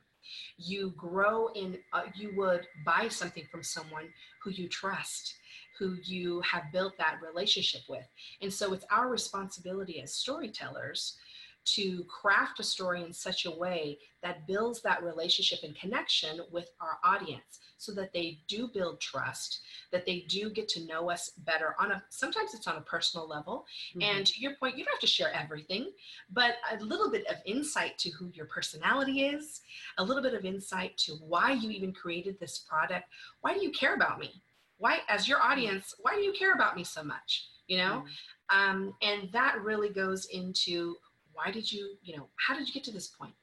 [0.57, 4.09] You grow in, uh, you would buy something from someone
[4.43, 5.35] who you trust,
[5.79, 8.07] who you have built that relationship with.
[8.41, 11.17] And so it's our responsibility as storytellers
[11.65, 16.71] to craft a story in such a way that builds that relationship and connection with
[16.81, 19.61] our audience so that they do build trust
[19.91, 23.29] that they do get to know us better on a sometimes it's on a personal
[23.29, 23.67] level.
[23.97, 24.03] Mm-hmm.
[24.03, 25.91] and to your point you don't have to share everything
[26.33, 29.61] but a little bit of insight to who your personality is
[29.99, 33.07] a little bit of insight to why you even created this product.
[33.41, 34.43] Why do you care about me?
[34.79, 37.49] Why as your audience why do you care about me so much?
[37.69, 38.05] You know?
[38.51, 38.71] Mm-hmm.
[38.71, 40.97] um, and that really goes into
[41.33, 43.35] why did you, you know, how did you get to this point?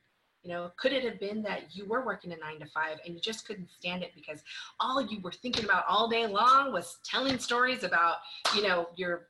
[0.44, 3.14] You know, could it have been that you were working a nine to five and
[3.14, 4.42] you just couldn't stand it because
[4.80, 8.18] all you were thinking about all day long was telling stories about,
[8.56, 9.28] you know, your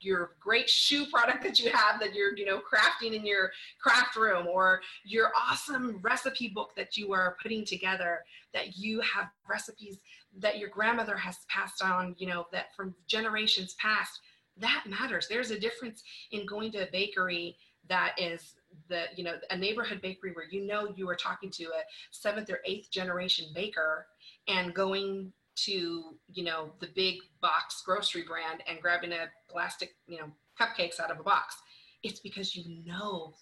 [0.00, 3.50] your great shoe product that you have that you're you know crafting in your
[3.80, 8.20] craft room or your awesome recipe book that you are putting together
[8.52, 9.98] that you have recipes
[10.38, 14.20] that your grandmother has passed on you know that from generations past
[14.56, 16.02] that matters there's a difference
[16.32, 17.56] in going to a bakery
[17.88, 18.54] that is
[18.88, 22.50] the you know a neighborhood bakery where you know you are talking to a seventh
[22.50, 24.06] or eighth generation baker
[24.48, 30.18] and going to you know the big box grocery brand and grabbing a plastic you
[30.18, 30.30] know
[30.60, 31.56] cupcakes out of a box
[32.02, 33.34] it's because you know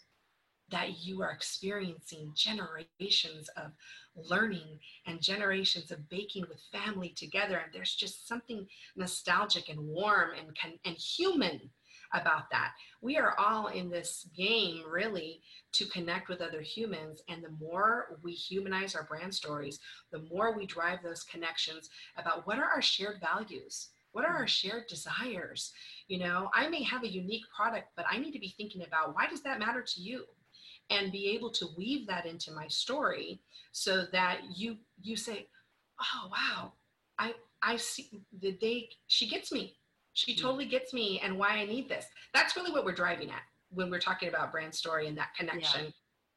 [0.70, 3.72] that you are experiencing generations of
[4.16, 7.58] learning and generations of baking with family together.
[7.58, 8.66] And there's just something
[8.96, 11.70] nostalgic and warm and, and human
[12.14, 12.72] about that.
[13.02, 15.42] We are all in this game really
[15.72, 17.20] to connect with other humans.
[17.28, 19.80] And the more we humanize our brand stories,
[20.12, 23.88] the more we drive those connections about what are our shared values?
[24.12, 24.46] What are our mm-hmm.
[24.46, 25.72] shared desires?
[26.06, 29.14] You know, I may have a unique product, but I need to be thinking about
[29.14, 30.24] why does that matter to you?
[30.90, 33.40] And be able to weave that into my story
[33.72, 35.48] so that you you say,
[36.00, 36.72] oh wow,
[37.18, 39.76] I I see the day she gets me
[40.14, 42.06] she totally gets me and why I need this.
[42.32, 45.92] That's really what we're driving at when we're talking about brand story and that connection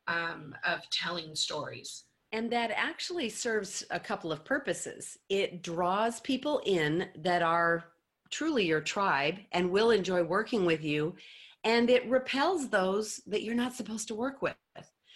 [0.07, 0.31] yeah.
[0.31, 2.03] um, of telling stories.
[2.31, 5.17] And that actually serves a couple of purposes.
[5.29, 7.85] It draws people in that are
[8.31, 11.15] truly your tribe and will enjoy working with you.
[11.63, 14.55] And it repels those that you're not supposed to work with.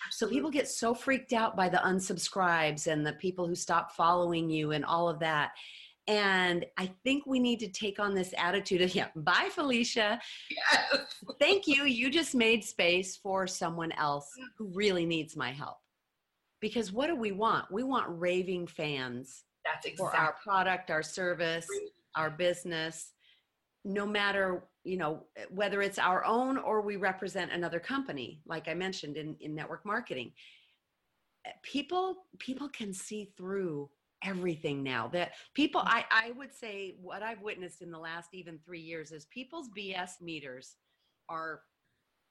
[0.09, 4.49] So people get so freaked out by the unsubscribes and the people who stop following
[4.49, 5.51] you and all of that.
[6.07, 10.19] And I think we need to take on this attitude of, yeah, bye, Felicia.
[10.49, 11.15] Yes.
[11.39, 11.83] Thank you.
[11.83, 14.27] You just made space for someone else
[14.57, 15.77] who really needs my help.
[16.59, 17.71] Because what do we want?
[17.71, 19.43] We want raving fans.
[19.63, 20.09] That's exactly.
[20.09, 21.67] For our product, our service,
[22.15, 23.13] our business,
[23.83, 28.67] no matter, you know, eh, whether it's our own or we represent another company, like
[28.67, 30.31] I mentioned in, in network marketing.
[31.45, 33.89] Eh, people, people can see through
[34.23, 38.59] everything now that people I, I would say what i've witnessed in the last even
[38.63, 40.75] three years is people's bs meters
[41.27, 41.61] are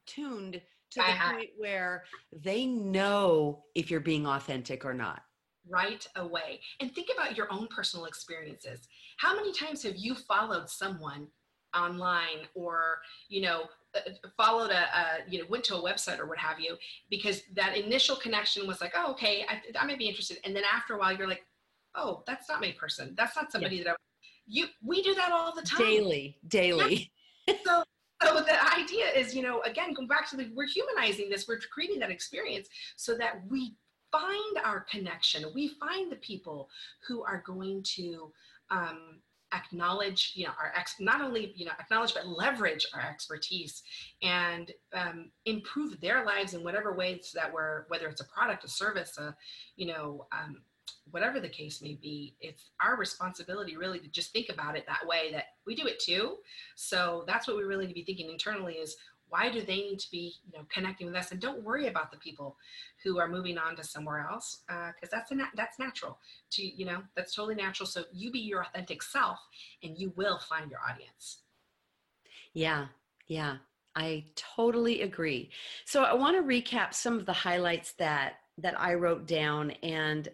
[0.07, 0.61] tuned
[0.91, 1.33] to the uh-huh.
[1.33, 5.23] point where they know if you're being authentic or not.
[5.69, 6.61] Right away.
[6.81, 8.81] And think about your own personal experiences.
[9.19, 11.29] How many times have you followed someone
[11.73, 13.63] online or you know
[13.95, 14.01] uh,
[14.37, 16.77] followed a, a, you know went to a website or what have you
[17.11, 20.39] because that initial connection was like oh okay I, I might be interested.
[20.45, 21.45] And then after a while you're like
[21.95, 23.15] oh, that's not my person.
[23.17, 23.85] That's not somebody yeah.
[23.85, 23.97] that I,
[24.47, 25.87] you, we do that all the time.
[25.87, 27.13] Daily, daily.
[27.47, 27.55] Yeah.
[27.65, 27.85] so,
[28.23, 31.61] so the idea is, you know, again, going back to the, we're humanizing this, we're
[31.73, 33.75] creating that experience so that we
[34.13, 35.45] find our connection.
[35.55, 36.69] We find the people
[37.07, 38.33] who are going to,
[38.71, 39.21] um,
[39.53, 43.83] acknowledge you know our ex not only you know acknowledge but leverage our expertise
[44.23, 48.69] and um, improve their lives in whatever ways that we're whether it's a product a
[48.69, 49.35] service a
[49.77, 50.63] you know um,
[51.11, 55.07] whatever the case may be, it's our responsibility really to just think about it that
[55.07, 56.37] way that we do it too.
[56.77, 58.97] So that's what we really need to be thinking internally is
[59.29, 61.31] why do they need to be you know connecting with us?
[61.31, 62.57] And don't worry about the people
[63.05, 66.19] who are moving on to somewhere else because uh, that's a na- that's natural
[66.51, 67.87] to you know that's totally natural.
[67.87, 69.39] So you be your authentic self
[69.83, 71.43] and you will find your audience.
[72.53, 72.87] Yeah
[73.31, 73.57] yeah
[73.97, 75.51] i totally agree.
[75.87, 80.29] So i want to recap some of the highlights that that i wrote down and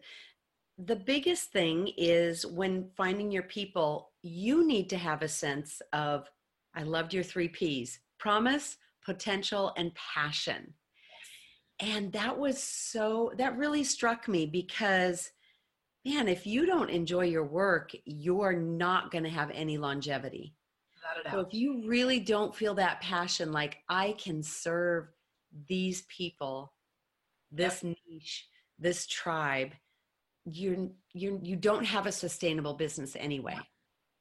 [0.79, 6.29] the biggest thing is when finding your people, you need to have a sense of,
[6.75, 10.75] I loved your three P's promise, potential, and passion.
[11.81, 15.31] And that was so, that really struck me because,
[16.05, 20.55] man, if you don't enjoy your work, you're not going to have any longevity.
[21.31, 25.07] So if you really don't feel that passion, like I can serve
[25.69, 26.73] these people,
[27.53, 27.97] this yep.
[28.09, 28.49] niche,
[28.79, 29.71] this tribe,
[30.47, 33.57] you're you you don't have a sustainable business anyway.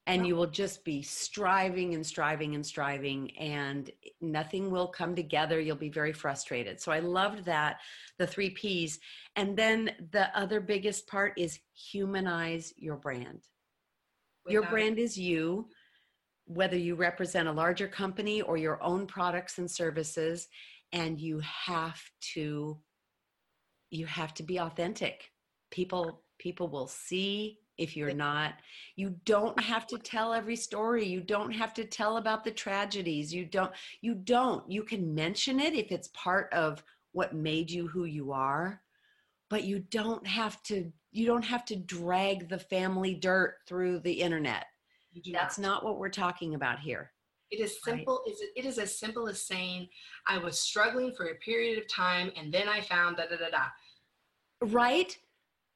[0.08, 5.58] And you will just be striving and striving and striving and nothing will come together.
[5.58, 6.80] You'll be very frustrated.
[6.80, 7.78] So i loved that
[8.16, 9.00] the three p's.
[9.34, 13.42] And then the other biggest part is humanize your brand.
[14.44, 15.68] Without your brand is you
[16.46, 20.46] whether you represent a larger company or your own products and services
[20.92, 22.00] and you have
[22.34, 22.78] to
[23.90, 25.32] you have to be authentic
[25.76, 28.54] people people will see if you're not.
[28.96, 31.04] You don't have to tell every story.
[31.04, 33.32] You don't have to tell about the tragedies.
[33.32, 34.68] You don't you don't.
[34.70, 38.80] You can mention it if it's part of what made you who you are
[39.48, 44.12] but you don't have to you don't have to drag the family dirt through the
[44.12, 44.66] internet.
[45.32, 45.68] That's not.
[45.68, 47.12] not what we're talking about here.
[47.50, 48.36] It is simple right.
[48.56, 49.88] it is as simple as saying
[50.26, 53.50] i was struggling for a period of time and then i found da da da
[53.50, 53.66] da.
[54.72, 55.16] Right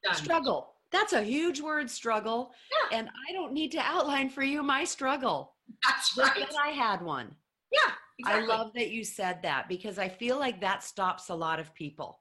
[0.02, 0.14] Done.
[0.14, 0.74] Struggle.
[0.92, 2.52] That's a huge word, struggle.
[2.90, 2.98] Yeah.
[2.98, 5.54] And I don't need to outline for you my struggle.
[5.86, 6.34] That's right.
[6.34, 7.34] That I had one.
[7.70, 7.92] Yeah.
[8.18, 8.42] Exactly.
[8.42, 11.74] I love that you said that because I feel like that stops a lot of
[11.74, 12.20] people.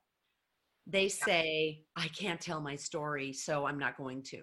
[0.87, 4.41] They say, I can't tell my story, so I'm not going to.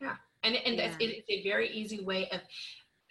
[0.00, 0.16] Yeah.
[0.42, 0.94] And, and yeah.
[1.00, 2.40] it's a very easy way of,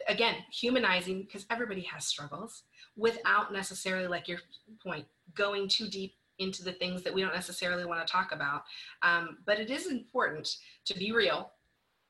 [0.08, 2.64] again, humanizing because everybody has struggles.
[2.95, 4.39] without necessarily, like your
[4.86, 8.64] point, going too deep into the things that we don't necessarily want to talk about.
[9.02, 11.52] Um, but it is important to be real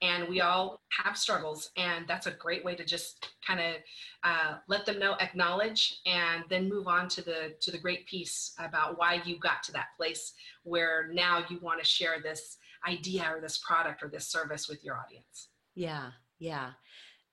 [0.04, 3.76] and we all have struggles and that's a great way to just kind of
[4.24, 8.54] uh, let them know acknowledge and then move on to the to the great piece
[8.60, 12.58] about why you got to that place where now you want to share this
[12.88, 16.72] idea or this product or this service with your audience yeah yeah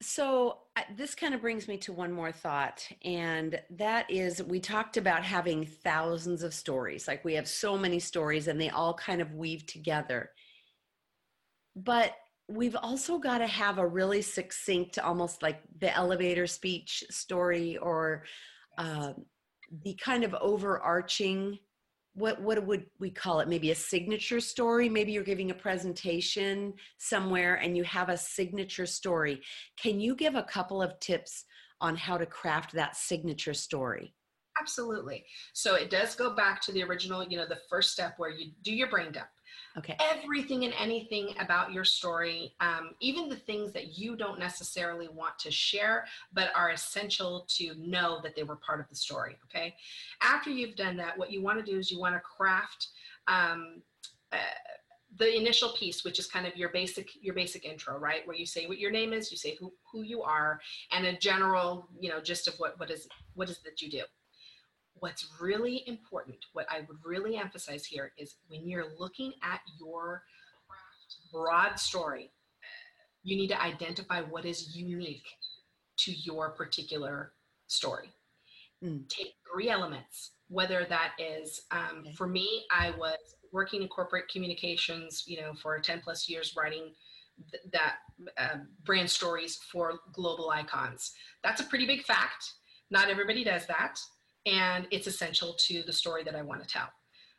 [0.03, 4.59] so uh, this kind of brings me to one more thought and that is we
[4.59, 8.95] talked about having thousands of stories like we have so many stories and they all
[8.95, 10.31] kind of weave together.
[11.77, 12.15] But
[12.49, 18.25] we've also got to have a really succinct, almost like the elevator speech story or
[18.79, 19.13] uh,
[19.85, 21.59] the kind of overarching
[22.15, 23.49] what what would we call it?
[23.49, 24.89] Maybe a signature story?
[24.89, 29.41] Maybe you're giving a presentation somewhere and you have a signature story.
[29.81, 31.45] Can you give a couple of tips
[31.81, 34.15] on how to craft that signature story?
[34.61, 35.25] Absolutely.
[35.55, 38.53] So it does go back to the original you know the first step where you
[38.63, 39.29] do your brain dump
[39.79, 39.97] Okay.
[40.01, 45.39] Everything and anything about your story, um, even the things that you don't necessarily want
[45.39, 49.39] to share, but are essential to know that they were part of the story.
[49.45, 49.75] Okay.
[50.23, 52.89] After you've done that, what you want to do is you want to craft.
[53.29, 53.83] Um,
[54.33, 54.39] uh,
[55.19, 58.47] the initial piece which is kind of your basic your basic intro right where you
[58.47, 60.61] say what your name is you say who, who you are
[60.93, 64.03] and a general you know gist of what what is what is that you do
[65.01, 70.23] what's really important, what I would really emphasize here is when you're looking at your
[71.33, 72.31] broad story,
[73.23, 75.27] you need to identify what is unique
[75.99, 77.33] to your particular
[77.67, 78.11] story.
[78.85, 79.09] Mm.
[79.09, 82.13] Take three elements, whether that is, um, okay.
[82.13, 83.19] for me, I was
[83.53, 86.93] working in corporate communications, you know, for 10 plus years writing
[87.51, 87.97] th- that
[88.39, 91.13] uh, brand stories for global icons.
[91.43, 92.53] That's a pretty big fact.
[92.91, 93.99] Not everybody does that
[94.47, 96.89] and it's essential to the story that I want to tell.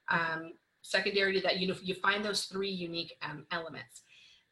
[0.10, 4.04] Um, secondary to that, you know, you find those three unique um, elements.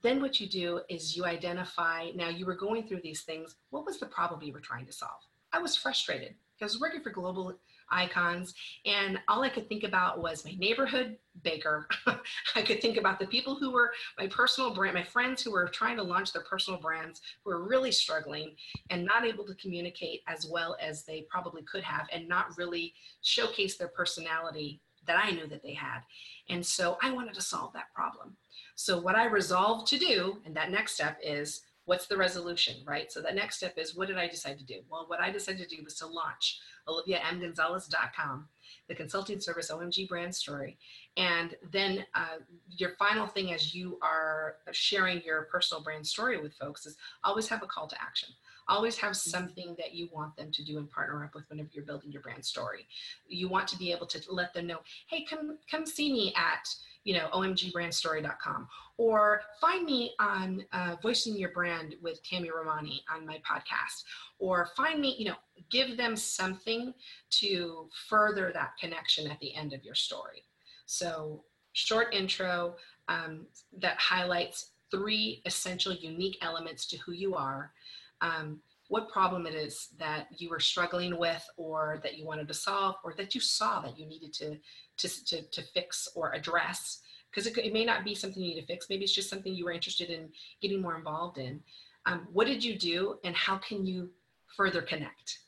[0.01, 3.85] Then what you do is you identify, now you were going through these things, what
[3.85, 5.19] was the problem you were trying to solve?
[5.51, 7.59] I was frustrated because working for global
[7.91, 8.53] icons.
[8.85, 11.87] And all I could think about was my neighborhood baker.
[12.55, 15.67] I could think about the people who were my personal brand, my friends who were
[15.67, 18.55] trying to launch their personal brands, who were really struggling
[18.89, 22.93] and not able to communicate as well as they probably could have, and not really
[23.21, 26.01] showcase their personality that I knew that they had.
[26.49, 28.35] And so I wanted to solve that problem.
[28.75, 33.11] So what I resolved to do, and that next step is what's the resolution, right?
[33.11, 34.81] So the next step is what did I decide to do?
[34.91, 38.47] Well, what I decided to do was to launch oliviamgonzalez.com,
[38.87, 40.77] the consulting service OMG brand story.
[41.17, 42.37] And then uh,
[42.69, 47.47] your final thing as you are sharing your personal brand story with folks is always
[47.47, 48.29] have a call to action.
[48.67, 49.31] Always have mm-hmm.
[49.31, 52.21] something that you want them to do and partner up with whenever you're building your
[52.21, 52.85] brand story.
[53.27, 54.77] You want to be able to let them know,
[55.07, 56.67] hey, come come see me at
[57.03, 58.67] you know, omgbrandstory.com,
[58.99, 64.03] or find me on uh, Voicing Your Brand with Tammy Romani on my podcast,
[64.39, 65.37] or find me, you know,
[65.71, 66.93] give them something
[67.29, 70.43] to further that connection at the end of your story.
[70.85, 72.75] So, short intro
[73.07, 73.45] um,
[73.77, 77.71] that highlights three essential unique elements to who you are.
[78.19, 82.53] Um, what problem it is that you were struggling with or that you wanted to
[82.53, 84.57] solve or that you saw that you needed to
[84.97, 88.61] to, to, to fix or address because it, it, may not be something you need
[88.61, 88.87] to fix.
[88.89, 90.29] Maybe it's just something you were interested in
[90.61, 91.61] getting more involved in.
[92.05, 94.09] Um, what did you do and how can you
[94.55, 95.39] further connect?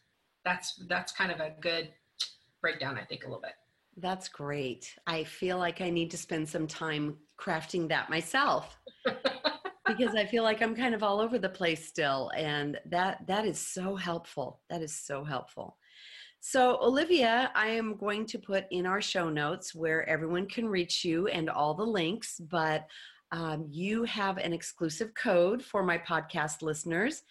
[0.45, 1.91] That's that's kind of a good
[2.61, 3.53] breakdown i think a little bit.
[3.97, 4.95] That's great.
[5.07, 8.77] I feel like i need to spend some time crafting that myself
[9.87, 13.45] because i feel like i'm kind of all over the place still and that that
[13.45, 14.61] is so helpful.
[14.69, 15.77] That is so helpful
[16.43, 21.05] so, Olivia, I am going to put in our show notes where everyone can reach
[21.05, 22.87] you and all the links, but
[23.31, 27.21] um, you have an exclusive code for my podcast listeners.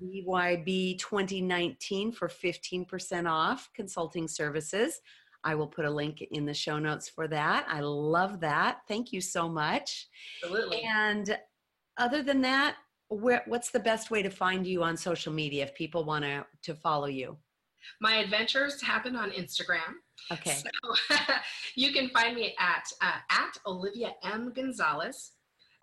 [0.00, 5.00] VYB 2019 for 15% off consulting services.
[5.42, 7.66] I will put a link in the show notes for that.
[7.68, 8.82] I love that.
[8.86, 10.06] Thank you so much.
[10.44, 10.82] Absolutely.
[10.82, 11.36] And
[11.98, 12.76] other than that,
[13.08, 16.46] where, what's the best way to find you on social media if people want to
[16.62, 17.36] to follow you?
[18.00, 19.94] My adventures happen on Instagram.
[20.32, 20.56] Okay.
[20.56, 21.16] So
[21.76, 25.32] you can find me at uh, at Olivia M Gonzalez,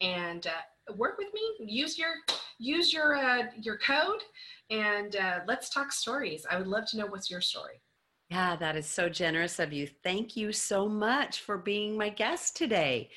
[0.00, 0.62] and uh,
[0.96, 1.40] work with me.
[1.60, 2.14] Use your
[2.58, 4.22] use your uh, your code
[4.70, 6.44] and uh, let's talk stories.
[6.50, 7.80] I would love to know what's your story.
[8.30, 9.88] Yeah, that is so generous of you.
[10.02, 13.08] Thank you so much for being my guest today.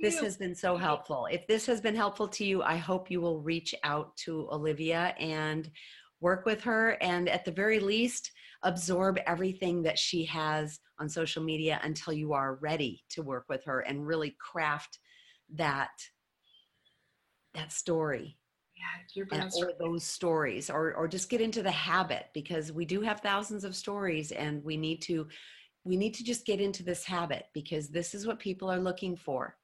[0.00, 1.26] This has been so helpful.
[1.30, 5.14] If this has been helpful to you, I hope you will reach out to Olivia
[5.18, 5.70] and
[6.20, 8.30] work with her and at the very least
[8.62, 13.64] absorb everything that she has on social media until you are ready to work with
[13.64, 14.98] her and really craft
[15.54, 15.90] that
[17.54, 18.38] that story.
[19.14, 23.02] Yeah, and, or those stories or or just get into the habit because we do
[23.02, 25.26] have thousands of stories and we need to
[25.84, 29.16] we need to just get into this habit because this is what people are looking
[29.16, 29.56] for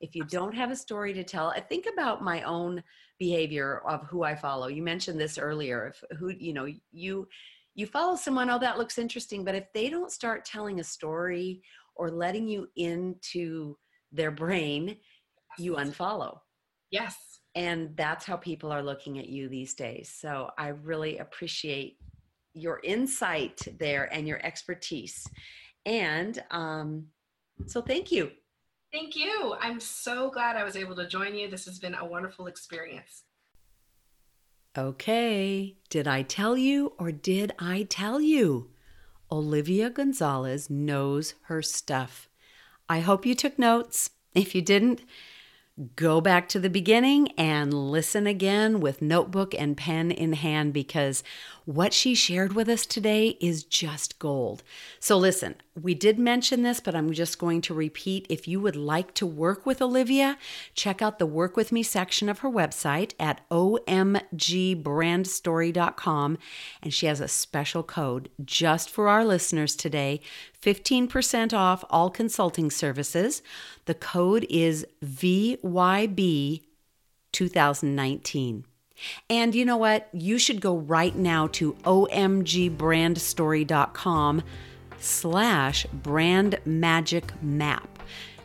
[0.00, 2.82] if you don't have a story to tell i think about my own
[3.18, 4.66] behavior of who i follow.
[4.66, 7.28] You mentioned this earlier if who you know you
[7.74, 11.62] you follow someone oh that looks interesting but if they don't start telling a story
[11.96, 13.76] or letting you into
[14.12, 14.96] their brain
[15.58, 16.38] you unfollow.
[16.90, 17.16] Yes.
[17.54, 20.12] And that's how people are looking at you these days.
[20.16, 21.98] So i really appreciate
[22.52, 25.26] your insight there and your expertise.
[25.86, 27.06] And um,
[27.66, 28.30] so thank you
[28.94, 29.54] thank you.
[29.60, 31.50] I'm so glad i was able to join you.
[31.50, 33.24] This has been a wonderful experience.
[34.78, 35.76] Okay.
[35.90, 38.70] Did i tell you or did i tell you?
[39.30, 42.28] Olivia gonzalez knows her stuff.
[42.88, 44.10] I hope you took notes.
[44.34, 45.00] If you didn't
[45.96, 51.24] go back to the beginning and listen again with notebook and pen in hand because
[51.64, 54.62] what she shared with us today is just gold.
[55.00, 58.26] So, listen, we did mention this, but I'm just going to repeat.
[58.28, 60.36] If you would like to work with Olivia,
[60.74, 66.38] check out the Work With Me section of her website at omgbrandstory.com.
[66.82, 70.20] And she has a special code just for our listeners today
[70.62, 73.42] 15% off all consulting services.
[73.86, 76.62] The code is VYB
[77.32, 78.64] 2019.
[79.28, 80.08] And you know what?
[80.12, 84.42] You should go right now to omgbrandstory.com
[84.98, 87.88] slash brand magic map.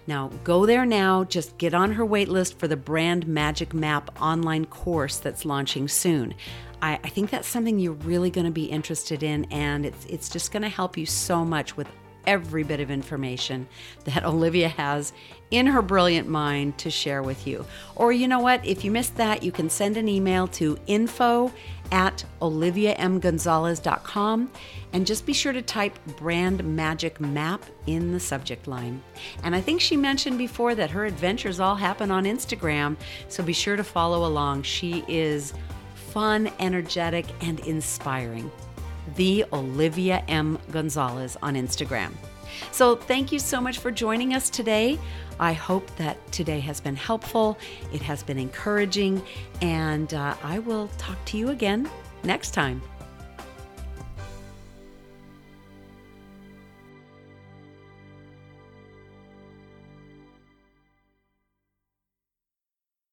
[0.07, 4.65] Now go there now, just get on her waitlist for the Brand Magic Map online
[4.65, 6.33] course that's launching soon.
[6.81, 10.29] I, I think that's something you're really going to be interested in, and it's it's
[10.29, 11.87] just going to help you so much with
[12.25, 13.67] every bit of information
[14.05, 15.13] that Olivia has
[15.51, 17.65] in her brilliant mind to share with you.
[17.95, 18.65] Or you know what?
[18.65, 21.51] If you missed that, you can send an email to info
[21.91, 24.51] at oliviamgonzalez.com
[24.93, 29.01] and just be sure to type brand magic map in the subject line.
[29.43, 32.95] And I think she mentioned before that her adventures all happen on Instagram,
[33.27, 34.63] so be sure to follow along.
[34.63, 35.53] She is
[35.95, 38.51] fun, energetic, and inspiring
[39.15, 40.59] the Olivia M.
[40.71, 42.11] Gonzalez on Instagram.
[42.71, 44.99] So, thank you so much for joining us today.
[45.39, 47.57] I hope that today has been helpful,
[47.93, 49.21] it has been encouraging,
[49.61, 51.89] and uh, I will talk to you again
[52.23, 52.81] next time.